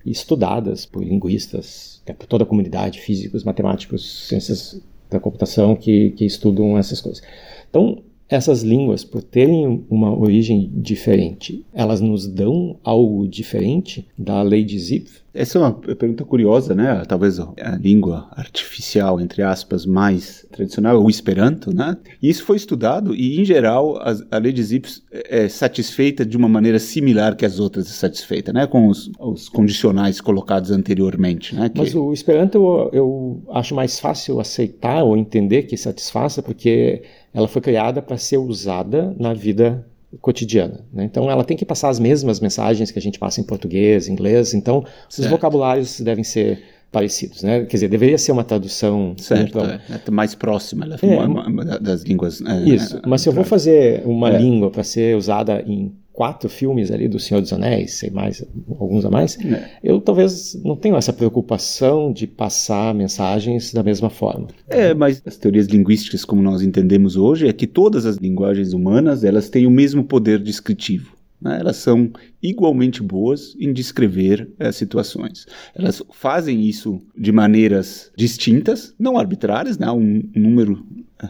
estudadas 0.05 0.87
por 0.87 1.03
linguistas, 1.03 2.03
por 2.19 2.27
toda 2.27 2.45
a 2.45 2.47
comunidade, 2.47 3.01
físicos, 3.01 3.45
matemáticos, 3.45 4.29
ciências 4.29 4.81
da 5.11 5.21
computação 5.21 5.77
que, 5.77 6.11
que 6.11 6.25
estudam 6.25 6.77
essas 6.79 7.01
coisas. 7.01 7.23
Então, 7.69 8.03
essas 8.29 8.63
línguas, 8.63 9.05
por 9.05 9.23
terem 9.23 9.85
uma 9.91 10.17
origem 10.17 10.71
diferente, 10.75 11.65
elas 11.73 12.01
nos 12.01 12.27
dão 12.27 12.79
algo 12.83 13.29
diferente 13.29 14.07
da 14.19 14.43
lei 14.43 14.65
de 14.65 14.79
Zipf? 14.79 15.23
Essa 15.35 15.59
é 15.59 15.61
uma 15.61 15.73
pergunta 15.73 16.25
curiosa, 16.25 16.77
né? 16.77 17.03
Talvez 17.09 17.41
a 17.41 17.53
língua 17.81 18.29
artificial, 18.31 19.21
entre 19.21 19.43
aspas, 19.43 19.85
mais 19.85 20.47
tradicional, 20.53 21.03
o 21.03 21.11
Esperanto, 21.11 21.75
né? 21.75 21.97
E 22.23 22.31
isso 22.31 22.45
foi 22.45 22.57
estudado 22.57 23.15
e, 23.15 23.41
em 23.41 23.45
geral, 23.45 23.97
a, 23.97 24.15
a 24.31 24.39
lei 24.39 24.53
de 24.53 24.63
Zipf 24.63 25.03
é 25.11 25.49
satisfeita 25.49 26.25
de 26.25 26.37
uma 26.37 26.49
maneira 26.49 26.79
similar 26.79 27.35
que 27.35 27.45
as 27.45 27.59
outras 27.59 27.87
é 27.87 27.91
satisfeita, 27.91 28.53
né? 28.53 28.65
Com 28.67 28.87
os, 28.87 29.11
os 29.19 29.49
condicionais 29.49 30.21
colocados 30.21 30.71
anteriormente, 30.71 31.55
né? 31.55 31.69
Que... 31.69 31.79
Mas 31.79 31.97
o 31.97 32.13
Esperanto 32.13 32.57
eu, 32.57 32.91
eu 32.93 33.43
acho 33.51 33.75
mais 33.75 33.99
fácil 33.99 34.39
aceitar 34.39 35.03
ou 35.03 35.17
entender 35.17 35.65
que 35.65 35.77
satisfaça, 35.77 36.45
porque 36.45 37.03
ela 37.35 37.49
foi 37.49 37.61
criada 37.61 38.01
para 38.01 38.17
ser 38.17 38.39
usada 38.39 39.15
na 39.19 39.35
vida 39.35 39.85
cotidiana. 40.21 40.81
Né? 40.93 41.05
Então, 41.05 41.29
ela 41.29 41.43
tem 41.45 41.57
que 41.57 41.65
passar 41.65 41.89
as 41.89 41.99
mesmas 41.99 42.39
mensagens 42.39 42.91
que 42.93 42.99
a 42.99 43.03
gente 43.03 43.19
passa 43.19 43.41
em 43.41 43.45
português, 43.45 44.09
inglês. 44.09 44.55
Então, 44.55 44.85
certo. 45.09 45.25
os 45.25 45.27
vocabulários 45.27 46.01
devem 46.01 46.23
ser 46.23 46.63
parecidos, 46.93 47.43
né? 47.43 47.65
Quer 47.65 47.77
dizer, 47.77 47.89
deveria 47.89 48.17
ser 48.17 48.31
uma 48.31 48.45
tradução 48.45 49.17
certo, 49.19 49.59
é, 49.59 49.81
é 50.07 50.11
mais 50.13 50.37
próxima 50.37 50.87
é, 51.03 51.07
uma, 51.07 51.49
uma, 51.49 51.65
das 51.65 52.03
línguas. 52.03 52.41
É, 52.41 52.63
isso. 52.63 53.03
Mas 53.05 53.21
se 53.21 53.29
eu 53.29 53.33
vou 53.33 53.43
fazer 53.43 54.03
uma 54.07 54.31
é. 54.31 54.39
língua 54.39 54.71
para 54.71 54.85
ser 54.85 55.17
usada 55.17 55.61
em 55.67 55.93
quatro 56.15 56.49
filmes 56.49 56.93
ali 56.93 57.09
do 57.09 57.19
Senhor 57.19 57.41
dos 57.41 57.53
Anéis, 57.53 57.95
sei 57.95 58.09
mais, 58.09 58.43
alguns 58.79 59.05
a 59.05 59.11
mais, 59.11 59.37
é. 59.45 59.69
eu 59.83 60.01
talvez 60.01 60.55
não 60.65 60.77
tenho 60.77 60.97
essa 60.97 61.13
preocupação 61.13 62.13
de 62.13 62.25
passar 62.25 62.95
mensagens 62.95 63.73
da 63.73 63.83
mesma 63.83 64.09
forma. 64.09 64.47
É, 64.69 64.95
mas 64.95 65.21
as 65.27 65.37
teorias 65.37 65.67
linguísticas 65.67 66.25
como 66.25 66.41
nós 66.41 66.63
entendemos 66.63 67.17
hoje 67.17 67.49
é 67.49 67.53
que 67.53 67.67
todas 67.67 68.07
as 68.07 68.17
linguagens 68.17 68.73
humanas, 68.73 69.25
elas 69.25 69.51
têm 69.51 69.67
o 69.67 69.71
mesmo 69.71 70.05
poder 70.05 70.39
descritivo. 70.39 71.17
Né? 71.43 71.59
Elas 71.59 71.79
são 71.79 72.13
igualmente 72.41 73.03
boas 73.03 73.57
em 73.59 73.73
descrever 73.73 74.49
é, 74.57 74.71
situações. 74.71 75.47
Elas 75.75 76.01
fazem 76.13 76.63
isso 76.63 77.03
de 77.19 77.33
maneiras 77.33 78.13
distintas, 78.17 78.95
não 78.97 79.19
arbitrárias, 79.19 79.79
né? 79.79 79.91
um, 79.91 80.23
um 80.35 80.41
número 80.41 80.87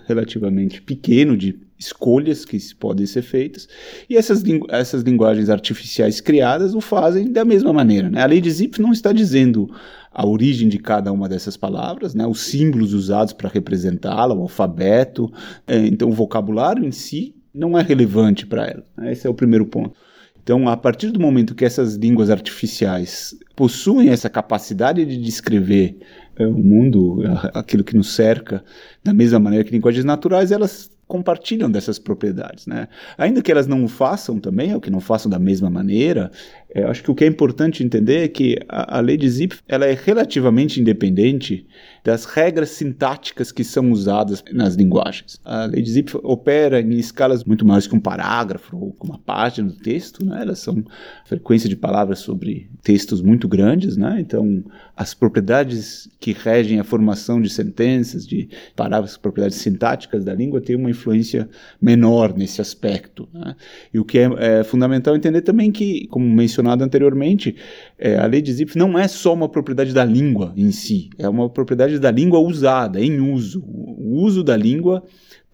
relativamente 0.06 0.82
pequeno 0.82 1.36
de 1.36 1.58
escolhas 1.84 2.44
que 2.44 2.58
podem 2.74 3.06
ser 3.06 3.22
feitas, 3.22 3.68
e 4.08 4.16
essas, 4.16 4.42
lingu 4.42 4.66
essas 4.70 5.02
linguagens 5.02 5.48
artificiais 5.48 6.20
criadas 6.20 6.74
o 6.74 6.80
fazem 6.80 7.32
da 7.32 7.44
mesma 7.44 7.72
maneira. 7.72 8.10
Né? 8.10 8.22
A 8.22 8.26
lei 8.26 8.40
de 8.40 8.50
Zipf 8.50 8.80
não 8.80 8.92
está 8.92 9.12
dizendo 9.12 9.70
a 10.12 10.26
origem 10.26 10.68
de 10.68 10.78
cada 10.78 11.12
uma 11.12 11.28
dessas 11.28 11.56
palavras, 11.56 12.14
né? 12.14 12.26
os 12.26 12.40
símbolos 12.40 12.92
usados 12.92 13.32
para 13.32 13.48
representá-la, 13.48 14.34
o 14.34 14.42
alfabeto, 14.42 15.32
é, 15.66 15.78
então 15.86 16.08
o 16.08 16.12
vocabulário 16.12 16.84
em 16.84 16.92
si 16.92 17.34
não 17.52 17.78
é 17.78 17.82
relevante 17.82 18.46
para 18.46 18.66
ela. 18.66 18.84
Né? 18.96 19.12
Esse 19.12 19.26
é 19.26 19.30
o 19.30 19.34
primeiro 19.34 19.66
ponto. 19.66 19.94
Então, 20.44 20.68
a 20.68 20.76
partir 20.76 21.10
do 21.10 21.18
momento 21.18 21.54
que 21.54 21.64
essas 21.64 21.94
línguas 21.94 22.28
artificiais 22.28 23.34
possuem 23.56 24.10
essa 24.10 24.28
capacidade 24.28 25.02
de 25.06 25.16
descrever 25.16 25.96
é, 26.36 26.46
o 26.46 26.52
mundo, 26.52 27.22
aquilo 27.54 27.82
que 27.82 27.96
nos 27.96 28.14
cerca, 28.14 28.62
da 29.02 29.14
mesma 29.14 29.38
maneira 29.38 29.64
que 29.64 29.72
linguagens 29.72 30.04
naturais, 30.04 30.52
elas 30.52 30.90
compartilham 31.06 31.70
dessas 31.70 31.98
propriedades, 31.98 32.66
né? 32.66 32.88
Ainda 33.18 33.42
que 33.42 33.50
elas 33.52 33.66
não 33.66 33.84
o 33.84 33.88
façam 33.88 34.38
também, 34.38 34.74
ou 34.74 34.80
que 34.80 34.90
não 34.90 35.00
façam 35.00 35.30
da 35.30 35.38
mesma 35.38 35.68
maneira, 35.70 36.30
é, 36.74 36.82
acho 36.82 37.04
que 37.04 37.10
o 37.10 37.14
que 37.14 37.22
é 37.22 37.28
importante 37.28 37.84
entender 37.84 38.24
é 38.24 38.28
que 38.28 38.58
a, 38.68 38.98
a 38.98 39.00
lei 39.00 39.16
de 39.16 39.30
Zipf 39.30 39.60
ela 39.68 39.86
é 39.86 39.94
relativamente 39.94 40.80
independente 40.80 41.64
das 42.02 42.24
regras 42.24 42.70
sintáticas 42.70 43.52
que 43.52 43.62
são 43.62 43.92
usadas 43.92 44.42
nas 44.52 44.74
linguagens. 44.74 45.40
A 45.44 45.66
lei 45.66 45.80
de 45.80 45.90
Zipf 45.92 46.16
opera 46.16 46.80
em 46.80 46.98
escalas 46.98 47.44
muito 47.44 47.64
maiores 47.64 47.86
que 47.86 47.94
um 47.94 48.00
parágrafo 48.00 48.76
ou 48.76 48.96
uma 49.02 49.18
página 49.18 49.68
do 49.68 49.76
texto, 49.76 50.24
né? 50.26 50.42
elas 50.42 50.58
são 50.58 50.84
frequência 51.24 51.68
de 51.68 51.76
palavras 51.76 52.18
sobre 52.18 52.68
textos 52.82 53.22
muito 53.22 53.46
grandes, 53.46 53.96
né? 53.96 54.16
então 54.18 54.64
as 54.96 55.14
propriedades 55.14 56.10
que 56.18 56.32
regem 56.32 56.80
a 56.80 56.84
formação 56.84 57.40
de 57.40 57.48
sentenças, 57.50 58.26
de 58.26 58.48
palavras, 58.74 59.16
propriedades 59.16 59.58
sintáticas 59.58 60.24
da 60.24 60.34
língua 60.34 60.60
têm 60.60 60.74
uma 60.74 60.90
influência 60.90 61.48
menor 61.80 62.36
nesse 62.36 62.60
aspecto. 62.60 63.28
Né? 63.32 63.54
E 63.92 63.98
o 64.00 64.04
que 64.04 64.18
é, 64.18 64.28
é 64.38 64.64
fundamental 64.64 65.14
entender 65.14 65.42
também 65.42 65.70
que, 65.70 66.06
como 66.08 66.28
mencionado 66.28 66.63
anteriormente, 66.70 67.56
é, 67.98 68.16
a 68.16 68.26
lei 68.26 68.40
de 68.40 68.52
Zipf 68.52 68.76
não 68.76 68.98
é 68.98 69.06
só 69.08 69.34
uma 69.34 69.48
propriedade 69.48 69.92
da 69.92 70.04
língua 70.04 70.52
em 70.56 70.70
si, 70.70 71.10
é 71.18 71.28
uma 71.28 71.48
propriedade 71.48 71.98
da 71.98 72.10
língua 72.10 72.38
usada, 72.38 73.00
em 73.00 73.20
uso. 73.20 73.62
O 73.66 74.22
uso 74.22 74.42
da 74.42 74.56
língua 74.56 75.02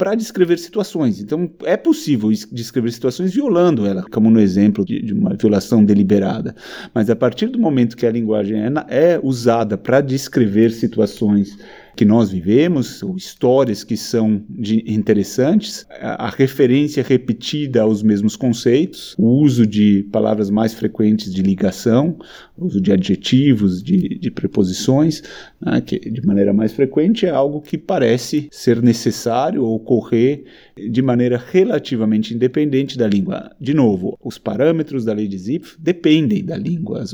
para 0.01 0.14
descrever 0.14 0.59
situações. 0.59 1.20
Então, 1.20 1.51
é 1.62 1.77
possível 1.77 2.31
descrever 2.51 2.90
situações 2.90 3.35
violando 3.35 3.85
ela, 3.85 4.03
como 4.11 4.31
no 4.31 4.40
exemplo 4.40 4.83
de, 4.83 5.03
de 5.03 5.12
uma 5.12 5.35
violação 5.35 5.85
deliberada. 5.85 6.55
Mas 6.94 7.11
a 7.11 7.16
partir 7.16 7.49
do 7.49 7.59
momento 7.59 7.99
que 7.99 8.07
a 8.07 8.11
linguagem 8.11 8.59
é, 8.59 8.70
é 8.88 9.20
usada 9.23 9.77
para 9.77 10.01
descrever 10.01 10.70
situações 10.70 11.59
que 12.00 12.04
nós 12.06 12.30
vivemos, 12.30 13.02
ou 13.02 13.14
histórias 13.14 13.84
que 13.84 13.94
são 13.94 14.42
de, 14.48 14.82
interessantes, 14.90 15.84
a, 16.00 16.30
referência 16.30 17.04
repetida 17.06 17.82
aos 17.82 18.02
mesmos 18.02 18.36
conceitos, 18.36 19.14
o 19.18 19.26
uso 19.26 19.66
de 19.66 20.08
palavras 20.10 20.48
mais 20.48 20.72
frequentes 20.72 21.30
de 21.30 21.42
ligação, 21.42 22.16
o 22.56 22.64
uso 22.64 22.80
de 22.80 22.90
adjetivos, 22.90 23.82
de, 23.82 24.18
de 24.18 24.30
preposições, 24.30 25.22
né, 25.60 25.82
que 25.82 25.98
de 25.98 26.26
maneira 26.26 26.54
mais 26.54 26.72
frequente 26.72 27.26
é 27.26 27.30
algo 27.30 27.60
que 27.60 27.76
parece 27.76 28.48
ser 28.50 28.80
necessário 28.80 29.62
ocorrer 29.62 30.44
de 30.90 31.02
maneira 31.02 31.36
relativamente 31.36 32.32
independente 32.32 32.96
da 32.96 33.06
língua. 33.06 33.50
De 33.60 33.74
novo, 33.74 34.18
os 34.24 34.38
parâmetros 34.38 35.04
da 35.04 35.12
lei 35.12 35.28
de 35.28 35.36
Zipf 35.36 35.76
dependem 35.78 36.42
da 36.42 36.56
língua, 36.56 37.04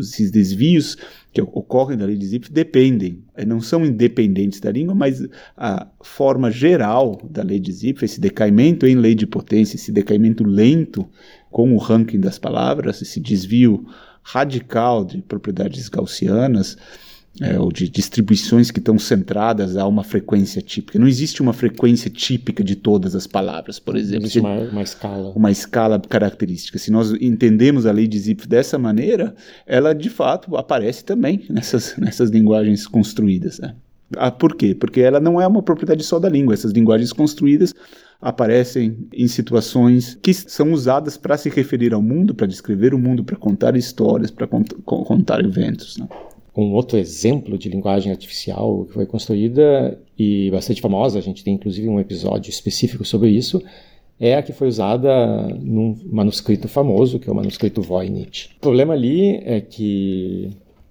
esses 0.00 0.32
desvios 0.32 0.96
que 1.32 1.40
ocorrem 1.40 1.96
da 1.96 2.06
lei 2.06 2.16
de 2.16 2.26
Zipf 2.26 2.50
dependem, 2.50 3.22
não 3.46 3.60
são 3.60 3.84
independentes 3.84 4.60
da 4.60 4.70
língua, 4.70 4.94
mas 4.94 5.26
a 5.56 5.86
forma 6.02 6.50
geral 6.50 7.20
da 7.30 7.42
lei 7.42 7.58
de 7.58 7.72
Zipf, 7.72 8.04
esse 8.04 8.20
decaimento 8.20 8.86
em 8.86 8.94
lei 8.94 9.14
de 9.14 9.26
potência, 9.26 9.76
esse 9.76 9.90
decaimento 9.90 10.44
lento 10.44 11.08
com 11.50 11.74
o 11.74 11.78
ranking 11.78 12.20
das 12.20 12.38
palavras, 12.38 13.00
esse 13.00 13.18
desvio 13.18 13.86
radical 14.22 15.04
de 15.04 15.22
propriedades 15.22 15.88
gaussianas, 15.88 16.76
é, 17.40 17.58
ou 17.58 17.72
de 17.72 17.88
distribuições 17.88 18.70
que 18.70 18.78
estão 18.78 18.98
centradas 18.98 19.76
a 19.76 19.86
uma 19.86 20.04
frequência 20.04 20.60
típica. 20.60 20.98
Não 20.98 21.08
existe 21.08 21.40
uma 21.40 21.52
frequência 21.52 22.10
típica 22.10 22.62
de 22.62 22.76
todas 22.76 23.14
as 23.14 23.26
palavras, 23.26 23.78
por 23.78 23.96
exemplo. 23.96 24.24
Existe 24.24 24.40
uma, 24.40 24.58
uma 24.60 24.82
escala. 24.82 25.32
Uma 25.34 25.50
escala 25.50 26.00
característica. 26.00 26.78
Se 26.78 26.90
nós 26.90 27.12
entendemos 27.20 27.86
a 27.86 27.92
lei 27.92 28.06
de 28.06 28.18
Zipf 28.18 28.46
dessa 28.46 28.78
maneira, 28.78 29.34
ela 29.66 29.94
de 29.94 30.10
fato 30.10 30.56
aparece 30.56 31.04
também 31.04 31.44
nessas, 31.48 31.96
nessas 31.96 32.28
linguagens 32.28 32.86
construídas. 32.86 33.58
Né? 33.58 33.74
Ah, 34.16 34.30
por 34.30 34.54
quê? 34.54 34.74
Porque 34.74 35.00
ela 35.00 35.18
não 35.18 35.40
é 35.40 35.46
uma 35.46 35.62
propriedade 35.62 36.04
só 36.04 36.18
da 36.18 36.28
língua. 36.28 36.52
Essas 36.52 36.72
linguagens 36.72 37.12
construídas 37.12 37.74
aparecem 38.20 39.08
em 39.12 39.26
situações 39.26 40.16
que 40.22 40.32
são 40.34 40.72
usadas 40.72 41.16
para 41.16 41.36
se 41.36 41.48
referir 41.48 41.92
ao 41.92 42.02
mundo, 42.02 42.34
para 42.34 42.46
descrever 42.46 42.94
o 42.94 42.98
mundo, 42.98 43.24
para 43.24 43.36
contar 43.36 43.74
histórias, 43.74 44.30
para 44.30 44.46
cont 44.46 44.72
contar 44.84 45.44
eventos. 45.44 45.96
Né? 45.96 46.06
Um 46.54 46.74
outro 46.74 46.98
exemplo 46.98 47.56
de 47.56 47.68
linguagem 47.68 48.12
artificial 48.12 48.84
que 48.84 48.92
foi 48.92 49.06
construída 49.06 49.98
e 50.18 50.50
bastante 50.50 50.82
famosa, 50.82 51.18
a 51.18 51.22
gente 51.22 51.42
tem 51.42 51.54
inclusive 51.54 51.88
um 51.88 51.98
episódio 51.98 52.50
específico 52.50 53.04
sobre 53.04 53.30
isso, 53.30 53.62
é 54.20 54.36
a 54.36 54.42
que 54.42 54.52
foi 54.52 54.68
usada 54.68 55.48
num 55.60 55.98
manuscrito 56.04 56.68
famoso, 56.68 57.18
que 57.18 57.28
é 57.28 57.32
o 57.32 57.34
manuscrito 57.34 57.82
Voynich. 57.82 58.50
O 58.58 58.60
problema 58.60 58.92
ali 58.92 59.36
é 59.44 59.60
que 59.60 60.50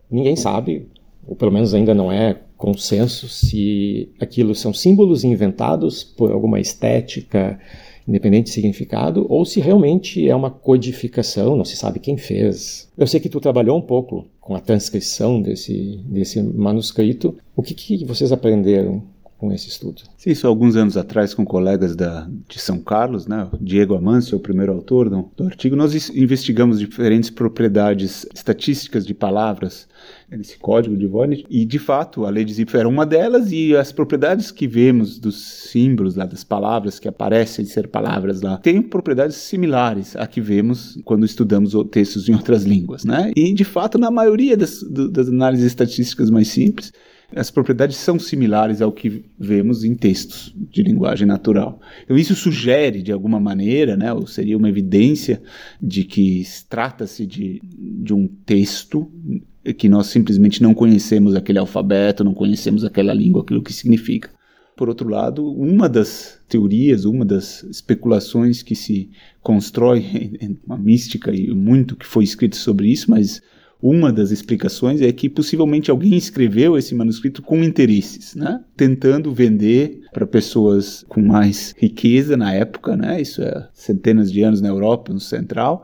ninguém 0.09 0.35
sabe, 0.35 0.87
ou 1.25 1.35
pelo 1.35 1.51
menos 1.51 1.73
ainda 1.73 1.93
não 1.93 2.11
é 2.11 2.37
consenso, 2.57 3.29
se 3.29 4.09
aquilo 4.19 4.53
são 4.53 4.73
símbolos 4.73 5.23
inventados 5.23 6.03
por 6.03 6.31
alguma 6.31 6.59
estética 6.59 7.59
independente 8.07 8.47
de 8.47 8.51
significado, 8.51 9.25
ou 9.29 9.45
se 9.45 9.59
realmente 9.59 10.27
é 10.27 10.35
uma 10.35 10.51
codificação, 10.51 11.55
não 11.55 11.65
se 11.65 11.75
sabe 11.75 11.99
quem 11.99 12.17
fez. 12.17 12.89
Eu 12.97 13.07
sei 13.07 13.19
que 13.19 13.29
tu 13.29 13.39
trabalhou 13.39 13.77
um 13.77 13.81
pouco 13.81 14.25
com 14.39 14.55
a 14.55 14.59
transcrição 14.59 15.41
desse, 15.41 15.99
desse 16.05 16.41
manuscrito. 16.41 17.35
O 17.55 17.61
que, 17.61 17.73
que 17.73 18.05
vocês 18.05 18.31
aprenderam 18.31 19.03
com 19.41 19.51
esse 19.51 19.69
estudo. 19.69 20.03
Sim, 20.15 20.29
isso 20.29 20.45
alguns 20.45 20.75
anos 20.75 20.95
atrás 20.95 21.33
com 21.33 21.43
colegas 21.43 21.95
da, 21.95 22.29
de 22.47 22.59
São 22.59 22.77
Carlos, 22.77 23.25
né? 23.25 23.49
Diego 23.59 23.95
Amâncio, 23.95 24.37
o 24.37 24.39
primeiro 24.39 24.71
autor 24.71 25.09
do, 25.09 25.31
do 25.35 25.45
artigo, 25.45 25.75
nós 25.75 26.09
investigamos 26.11 26.77
diferentes 26.77 27.31
propriedades 27.31 28.27
estatísticas 28.35 29.03
de 29.03 29.15
palavras 29.15 29.87
nesse 30.37 30.57
código 30.57 30.95
de 30.95 31.07
Voynich 31.07 31.45
e 31.49 31.65
de 31.65 31.77
fato 31.77 32.25
a 32.25 32.29
lei 32.29 32.45
de 32.45 32.53
Zipf 32.53 32.75
era 32.75 32.87
uma 32.87 33.05
delas 33.05 33.51
e 33.51 33.75
as 33.75 33.91
propriedades 33.91 34.49
que 34.49 34.67
vemos 34.67 35.19
dos 35.19 35.41
símbolos 35.41 36.15
lá 36.15 36.25
das 36.25 36.43
palavras 36.43 36.99
que 36.99 37.07
aparecem 37.07 37.65
ser 37.65 37.87
palavras 37.87 38.41
lá 38.41 38.57
têm 38.57 38.81
propriedades 38.81 39.35
similares 39.35 40.15
a 40.15 40.25
que 40.25 40.39
vemos 40.39 40.97
quando 41.03 41.25
estudamos 41.25 41.73
textos 41.91 42.29
em 42.29 42.33
outras 42.33 42.63
línguas, 42.63 43.03
né? 43.03 43.31
E 43.35 43.53
de 43.53 43.63
fato 43.63 43.97
na 43.97 44.09
maioria 44.09 44.55
das, 44.55 44.81
das 44.83 45.27
análises 45.27 45.65
estatísticas 45.65 46.29
mais 46.29 46.47
simples 46.47 46.93
as 47.35 47.49
propriedades 47.49 47.95
são 47.97 48.19
similares 48.19 48.81
ao 48.81 48.91
que 48.91 49.23
vemos 49.39 49.83
em 49.83 49.95
textos 49.95 50.53
de 50.69 50.83
linguagem 50.83 51.25
natural. 51.25 51.79
Então, 52.03 52.17
isso 52.17 52.35
sugere, 52.35 53.01
de 53.01 53.11
alguma 53.11 53.39
maneira, 53.39 53.95
né, 53.95 54.11
ou 54.11 54.27
seria 54.27 54.57
uma 54.57 54.67
evidência 54.67 55.41
de 55.81 56.03
que 56.03 56.43
trata-se 56.67 57.25
de, 57.25 57.61
de 57.63 58.13
um 58.13 58.27
texto 58.27 59.09
que 59.77 59.87
nós 59.87 60.07
simplesmente 60.07 60.61
não 60.61 60.73
conhecemos 60.73 61.35
aquele 61.35 61.59
alfabeto, 61.59 62.23
não 62.23 62.33
conhecemos 62.33 62.83
aquela 62.83 63.13
língua, 63.13 63.41
aquilo 63.41 63.61
que 63.61 63.73
significa. 63.73 64.29
Por 64.75 64.89
outro 64.89 65.07
lado, 65.09 65.45
uma 65.45 65.87
das 65.87 66.39
teorias, 66.47 67.05
uma 67.05 67.23
das 67.23 67.63
especulações 67.63 68.63
que 68.63 68.75
se 68.75 69.09
constrói, 69.41 70.37
uma 70.65 70.77
mística 70.77 71.31
e 71.33 71.53
muito 71.53 71.95
que 71.95 72.05
foi 72.05 72.23
escrito 72.23 72.55
sobre 72.55 72.87
isso, 72.87 73.11
mas 73.11 73.41
uma 73.81 74.13
das 74.13 74.29
explicações 74.29 75.01
é 75.01 75.11
que 75.11 75.27
possivelmente 75.27 75.89
alguém 75.89 76.15
escreveu 76.15 76.77
esse 76.77 76.93
manuscrito 76.93 77.41
com 77.41 77.63
interesses, 77.63 78.35
né? 78.35 78.63
tentando 78.77 79.33
vender 79.33 80.01
para 80.13 80.27
pessoas 80.27 81.03
com 81.09 81.19
mais 81.21 81.73
riqueza 81.77 82.37
na 82.37 82.53
época, 82.53 82.95
né? 82.95 83.19
isso 83.19 83.41
é 83.41 83.67
centenas 83.73 84.31
de 84.31 84.43
anos 84.43 84.61
na 84.61 84.69
Europa, 84.69 85.11
no 85.11 85.19
Central, 85.19 85.83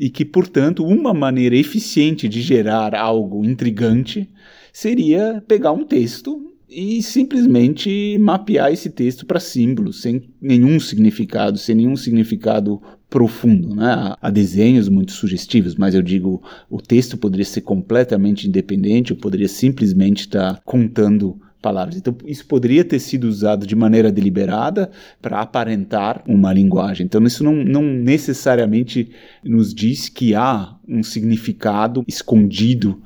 e 0.00 0.08
que, 0.08 0.24
portanto, 0.24 0.82
uma 0.82 1.12
maneira 1.12 1.54
eficiente 1.54 2.26
de 2.26 2.40
gerar 2.40 2.94
algo 2.94 3.44
intrigante 3.44 4.26
seria 4.72 5.44
pegar 5.46 5.72
um 5.72 5.84
texto 5.84 6.50
e 6.70 7.02
simplesmente 7.02 8.16
mapear 8.18 8.72
esse 8.72 8.88
texto 8.88 9.26
para 9.26 9.38
símbolos, 9.38 10.00
sem 10.00 10.22
nenhum 10.40 10.80
significado, 10.80 11.58
sem 11.58 11.74
nenhum 11.74 11.96
significado 11.96 12.80
profundo. 13.10 13.74
Né? 13.74 14.14
Há 14.22 14.30
desenhos 14.30 14.88
muito 14.88 15.12
sugestivos, 15.12 15.74
mas 15.74 15.94
eu 15.94 16.00
digo, 16.00 16.42
o 16.70 16.80
texto 16.80 17.18
poderia 17.18 17.44
ser 17.44 17.60
completamente 17.60 18.48
independente, 18.48 19.10
eu 19.10 19.18
poderia 19.18 19.48
simplesmente 19.48 20.20
estar 20.20 20.54
tá 20.54 20.62
contando 20.64 21.38
palavras. 21.60 21.96
Então, 21.96 22.16
isso 22.24 22.46
poderia 22.46 22.84
ter 22.84 22.98
sido 22.98 23.24
usado 23.24 23.66
de 23.66 23.76
maneira 23.76 24.10
deliberada 24.10 24.90
para 25.20 25.40
aparentar 25.40 26.22
uma 26.26 26.52
linguagem. 26.52 27.06
Então, 27.06 27.22
isso 27.24 27.44
não, 27.44 27.54
não 27.54 27.82
necessariamente 27.82 29.10
nos 29.44 29.74
diz 29.74 30.08
que 30.08 30.34
há 30.34 30.74
um 30.88 31.02
significado 31.02 32.04
escondido 32.08 33.00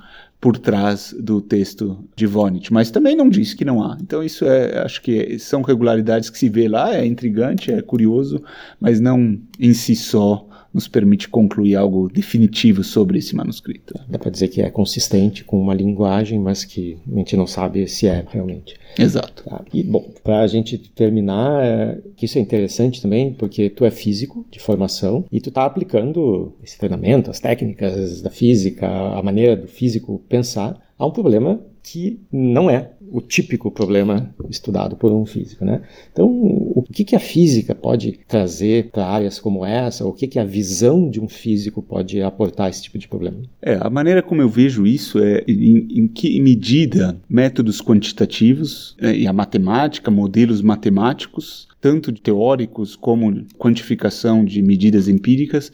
por 0.45 0.59
trás 0.59 1.17
do 1.19 1.41
texto 1.41 2.05
de 2.15 2.27
Vonnet, 2.27 2.71
mas 2.71 2.91
também 2.91 3.17
não 3.17 3.31
diz 3.31 3.55
que 3.55 3.65
não 3.65 3.83
há. 3.83 3.97
Então 3.99 4.23
isso 4.23 4.45
é, 4.45 4.79
acho 4.83 5.01
que 5.01 5.39
são 5.39 5.63
regularidades 5.63 6.29
que 6.29 6.37
se 6.37 6.51
vê 6.51 6.69
lá, 6.69 6.95
é 6.95 7.07
intrigante, 7.07 7.73
é 7.73 7.81
curioso, 7.81 8.43
mas 8.79 9.01
não 9.01 9.41
em 9.59 9.73
si 9.73 9.97
só 9.97 10.47
nos 10.75 10.89
permite 10.89 11.29
concluir 11.29 11.77
algo 11.77 12.11
definitivo 12.13 12.83
sobre 12.83 13.19
esse 13.19 13.35
manuscrito. 13.37 13.95
Dá 14.09 14.19
para 14.19 14.31
dizer 14.31 14.49
que 14.49 14.61
é 14.61 14.69
consistente 14.69 15.45
com 15.45 15.61
uma 15.61 15.73
linguagem, 15.73 16.39
mas 16.39 16.65
que 16.65 16.99
a 17.11 17.17
gente 17.17 17.37
não 17.37 17.47
sabe 17.47 17.87
se 17.87 18.09
é 18.09 18.27
realmente. 18.29 18.75
Exato. 18.99 19.45
Tá. 19.45 19.65
E, 19.73 19.83
bom, 19.85 20.11
para 20.23 20.41
a 20.41 20.47
gente 20.47 20.77
terminar, 20.77 21.65
é, 21.65 21.99
que 22.17 22.27
isso 22.27 22.39
é 22.39 22.41
interessante 22.41 23.01
também, 23.01 23.33
porque 23.33 23.71
tu 23.71 23.85
é 23.85 23.91
físico 23.91 24.45
de 24.51 24.59
formação 24.59 25.25
e 25.31 25.41
tu 25.41 25.49
está 25.49 25.65
aplicando 25.65 26.53
esse 26.63 26.77
treinamento, 26.77 27.31
as 27.31 27.39
técnicas 27.39 28.21
da 28.21 28.31
física, 28.31 28.87
a 28.87 29.23
maneira 29.23 29.57
do 29.57 29.69
físico 29.69 30.23
pensar 30.29 30.81
a 30.99 31.07
um 31.07 31.11
problema 31.11 31.61
que 31.85 32.19
não 32.33 32.71
é 32.71 32.93
o 33.13 33.21
típico 33.21 33.71
problema 33.71 34.35
estudado 34.49 34.97
por 34.97 35.13
um 35.13 35.27
físico. 35.27 35.65
Né? 35.65 35.83
Então, 36.11 36.27
o 36.27 36.83
que, 36.83 37.05
que 37.05 37.15
a 37.15 37.21
física 37.21 37.75
pode 37.75 38.19
trazer 38.27 38.91
para 38.91 39.07
áreas 39.07 39.39
como 39.39 39.65
essa? 39.65 40.05
O 40.07 40.13
que, 40.13 40.27
que 40.27 40.39
a 40.39 40.45
visão 40.45 41.09
de 41.09 41.21
um 41.21 41.29
físico 41.29 41.83
pode 41.83 42.23
aportar 42.23 42.67
a 42.67 42.71
esse 42.71 42.83
tipo 42.83 42.99
de 42.99 43.07
problema? 43.07 43.37
É, 43.61 43.79
a 43.81 43.91
maneira 43.91 44.23
como 44.23 44.41
eu 44.41 44.49
vejo 44.49 44.87
isso 44.87 45.19
é 45.19 45.45
em, 45.47 45.87
em 46.01 46.09
que 46.09 46.41
medida 46.41 47.17
métodos 47.29 47.83
quantitativos 47.83 48.97
é, 48.99 49.15
e 49.15 49.27
a 49.27 49.33
matemática, 49.33 50.11
modelos 50.11 50.63
matemáticos, 50.63 51.69
tanto 51.81 52.11
teóricos 52.13 52.97
como 52.97 53.45
quantificação 53.59 54.43
de 54.43 54.63
medidas 54.63 55.07
empíricas, 55.07 55.71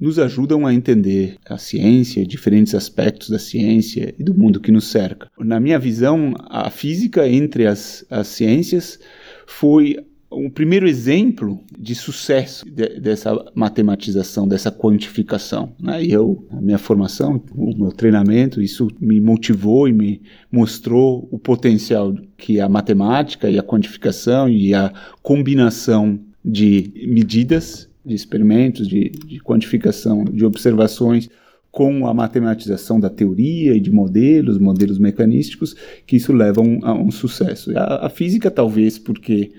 nos 0.00 0.18
ajudam 0.18 0.66
a 0.66 0.74
entender 0.74 1.36
a 1.48 1.58
ciência, 1.58 2.26
diferentes 2.26 2.74
aspectos 2.74 3.30
da 3.30 3.38
ciência 3.38 4.14
e 4.18 4.22
do 4.22 4.34
mundo 4.34 4.60
que 4.60 4.72
nos 4.72 4.88
cerca. 4.88 5.30
Na 5.38 5.60
minha 5.60 5.78
visão, 5.78 6.34
a 6.48 6.70
física 6.70 7.28
entre 7.28 7.66
as, 7.66 8.04
as 8.10 8.28
ciências 8.28 8.98
foi 9.46 9.96
o 10.32 10.50
primeiro 10.50 10.88
exemplo 10.88 11.62
de 11.78 11.94
sucesso 11.94 12.64
de, 12.68 13.00
dessa 13.00 13.32
matematização, 13.54 14.48
dessa 14.48 14.70
quantificação. 14.70 15.74
Né? 15.78 16.04
E 16.04 16.12
eu, 16.12 16.46
a 16.50 16.60
minha 16.60 16.78
formação, 16.78 17.42
o 17.54 17.76
meu 17.76 17.92
treinamento, 17.92 18.62
isso 18.62 18.88
me 18.98 19.20
motivou 19.20 19.86
e 19.86 19.92
me 19.92 20.22
mostrou 20.50 21.28
o 21.30 21.38
potencial 21.38 22.14
que 22.36 22.60
a 22.60 22.68
matemática 22.68 23.50
e 23.50 23.58
a 23.58 23.62
quantificação 23.62 24.48
e 24.48 24.74
a 24.74 24.92
combinação 25.22 26.18
de 26.44 26.92
medidas 27.06 27.88
de 28.04 28.14
experimentos, 28.14 28.88
de, 28.88 29.10
de 29.10 29.38
quantificação, 29.40 30.24
de 30.24 30.44
observações 30.44 31.28
com 31.72 32.06
a 32.06 32.12
matematização 32.12 33.00
da 33.00 33.08
teoria 33.08 33.74
e 33.74 33.80
de 33.80 33.90
modelos, 33.90 34.58
modelos 34.58 34.98
mecanísticos, 34.98 35.74
que 36.06 36.16
isso 36.16 36.32
leva 36.32 36.60
um, 36.60 36.84
a 36.84 36.92
um 36.92 37.10
sucesso. 37.10 37.76
A, 37.76 38.06
a, 38.06 38.10
física, 38.10 38.50
talvez, 38.50 38.98
porque 38.98 39.52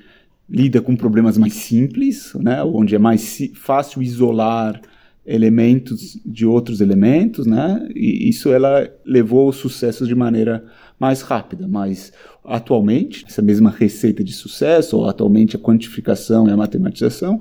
lida 0.48 0.80
com 0.80 0.96
problemas 0.96 1.38
mais 1.38 1.54
simples, 1.54 2.32
né, 2.36 2.64
onde 2.64 2.94
é 2.94 3.00
mais 3.00 3.40
fácil 3.56 4.04
isolar 4.04 4.80
elementos 5.26 6.20
de 6.24 6.46
outros 6.46 6.82
elementos, 6.82 7.48
né, 7.48 7.88
e 7.96 8.30
isso 8.30 8.52
ela 8.52 8.88
levou 9.04 9.48
ao 9.48 9.54
sucesso 9.54 10.06
de 10.06 10.14
maneira 10.14 10.64
mais 11.04 11.22
rápida, 11.22 11.68
mas 11.68 12.14
atualmente, 12.46 13.26
essa 13.28 13.42
mesma 13.42 13.70
receita 13.70 14.24
de 14.24 14.32
sucesso, 14.32 14.98
ou 14.98 15.10
atualmente 15.10 15.58
a 15.58 15.60
quantificação 15.60 16.48
e 16.48 16.52
a 16.52 16.56
matematização, 16.56 17.38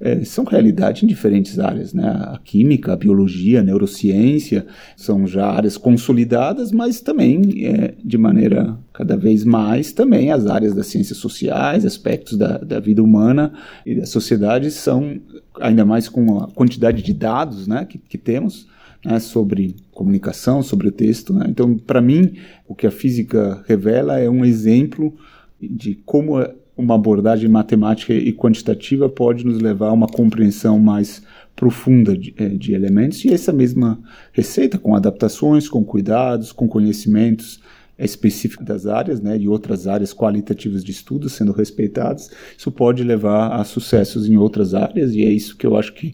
é, 0.00 0.24
são 0.24 0.42
realidades 0.42 1.04
em 1.04 1.06
diferentes 1.06 1.60
áreas. 1.60 1.94
Né? 1.94 2.08
A 2.08 2.40
química, 2.42 2.92
a 2.92 2.96
biologia, 2.96 3.60
a 3.60 3.62
neurociência 3.62 4.66
são 4.96 5.28
já 5.28 5.46
áreas 5.46 5.76
consolidadas, 5.76 6.72
mas 6.72 7.00
também, 7.00 7.64
é, 7.64 7.94
de 8.04 8.18
maneira 8.18 8.76
cada 8.92 9.16
vez 9.16 9.44
mais, 9.44 9.92
também 9.92 10.32
as 10.32 10.48
áreas 10.48 10.74
das 10.74 10.88
ciências 10.88 11.18
sociais, 11.18 11.86
aspectos 11.86 12.36
da, 12.36 12.58
da 12.58 12.80
vida 12.80 13.00
humana 13.00 13.52
e 13.86 13.94
da 13.94 14.06
sociedade 14.06 14.72
são, 14.72 15.20
ainda 15.60 15.84
mais 15.84 16.08
com 16.08 16.40
a 16.40 16.48
quantidade 16.48 17.00
de 17.00 17.14
dados 17.14 17.68
né, 17.68 17.84
que, 17.84 17.96
que 17.96 18.18
temos, 18.18 18.66
né, 19.04 19.20
sobre 19.20 19.76
comunicação, 19.94 20.62
sobre 20.62 20.88
o 20.88 20.92
texto. 20.92 21.32
Né? 21.32 21.46
Então, 21.48 21.76
para 21.76 22.00
mim, 22.00 22.34
o 22.66 22.74
que 22.74 22.86
a 22.86 22.90
física 22.90 23.62
revela 23.66 24.18
é 24.18 24.28
um 24.28 24.44
exemplo 24.44 25.14
de 25.60 25.94
como 26.04 26.44
uma 26.76 26.96
abordagem 26.96 27.48
matemática 27.48 28.12
e 28.12 28.32
quantitativa 28.32 29.08
pode 29.08 29.46
nos 29.46 29.60
levar 29.60 29.88
a 29.88 29.92
uma 29.92 30.08
compreensão 30.08 30.78
mais 30.78 31.22
profunda 31.54 32.16
de, 32.16 32.34
eh, 32.36 32.48
de, 32.48 32.74
elementos 32.74 33.24
e 33.24 33.32
essa 33.32 33.52
mesma 33.52 34.00
receita 34.32 34.76
com 34.76 34.94
adaptações, 34.94 35.68
com 35.68 35.84
cuidados, 35.84 36.50
com 36.50 36.66
conhecimentos 36.66 37.60
é 37.96 38.04
específico 38.04 38.64
das 38.64 38.86
áreas, 38.86 39.20
né, 39.20 39.38
e 39.38 39.46
outras 39.46 39.86
áreas 39.86 40.12
qualitativas 40.12 40.82
de 40.82 40.90
estudo 40.90 41.28
sendo 41.28 41.52
respeitadas, 41.52 42.28
isso 42.58 42.70
pode 42.72 43.04
levar 43.04 43.52
a 43.52 43.62
sucessos 43.62 44.28
em 44.28 44.36
outras 44.36 44.74
áreas, 44.74 45.14
e 45.14 45.24
é 45.24 45.30
isso 45.30 45.56
que 45.56 45.64
eu 45.64 45.76
acho 45.76 45.94
que 45.94 46.12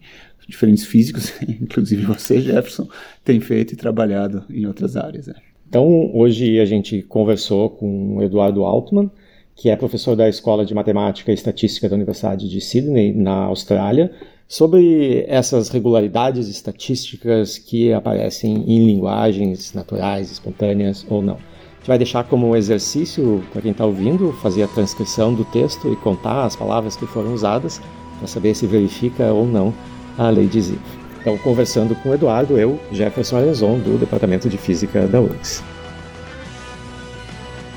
diferentes 0.51 0.85
físicos, 0.85 1.33
inclusive 1.49 2.05
você, 2.05 2.41
Jefferson, 2.41 2.89
tem 3.25 3.41
feito 3.41 3.73
e 3.73 3.77
trabalhado 3.77 4.45
em 4.51 4.67
outras 4.67 4.97
áreas. 4.97 5.27
Né. 5.27 5.35
Então, 5.69 6.11
hoje 6.15 6.59
a 6.59 6.65
gente 6.65 7.01
conversou 7.03 7.71
com 7.71 8.17
o 8.17 8.23
Eduardo 8.23 8.65
Altman, 8.65 9.11
que 9.55 9.71
é 9.71 9.77
professor 9.77 10.17
da 10.17 10.29
Escola 10.29 10.65
de 10.65 10.75
Matemática 10.75 11.31
e 11.31 11.35
Estatística 11.35 11.89
da 11.89 11.95
Universidade 11.95 12.49
de 12.49 12.61
Sydney, 12.61 13.13
na 13.13 13.45
Austrália, 13.45 14.11
sobre 14.49 15.25
essas 15.29 15.69
regularidades 15.69 16.49
estatísticas 16.49 17.57
que 17.57 17.93
aparecem 17.93 18.65
em 18.67 18.85
linguagens 18.85 19.73
naturais, 19.73 20.33
espontâneas 20.33 21.07
ou 21.09 21.23
não. 21.23 21.35
A 21.35 21.77
gente 21.79 21.87
vai 21.87 21.99
deixar 21.99 22.25
como 22.25 22.57
exercício 22.57 23.45
para 23.53 23.63
quem 23.63 23.71
está 23.71 23.87
ouvindo 23.87 24.33
fazer 24.43 24.65
a 24.65 24.69
transcrição 24.69 25.33
do 25.33 25.45
texto 25.45 25.93
e 25.93 25.97
contar 25.97 26.45
as 26.45 26.57
palavras 26.57 26.97
que 26.97 27.07
foram 27.07 27.33
usadas 27.33 27.81
para 28.19 28.27
saber 28.27 28.55
se 28.55 28.67
verifica 28.67 29.33
ou 29.33 29.47
não 29.47 29.73
a 30.21 30.29
lei 30.29 30.47
de 30.47 30.61
Zipf. 30.61 31.01
Então, 31.21 31.37
conversando 31.39 31.95
com 31.95 32.11
o 32.11 32.15
Eduardo, 32.15 32.59
eu, 32.59 32.79
Jefferson 32.93 33.39
Arenzon, 33.39 33.79
do 33.79 33.99
Departamento 33.99 34.49
de 34.49 34.59
Física 34.59 35.07
da 35.07 35.21
URGS. 35.21 35.63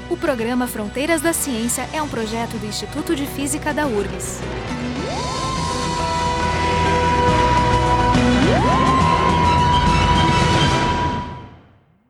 O 0.09 0.17
programa 0.17 0.67
Fronteiras 0.67 1.21
da 1.21 1.31
Ciência 1.31 1.87
é 1.93 2.01
um 2.01 2.07
projeto 2.07 2.57
do 2.57 2.65
Instituto 2.65 3.15
de 3.15 3.25
Física 3.25 3.73
da 3.73 3.87
URGS. 3.87 4.41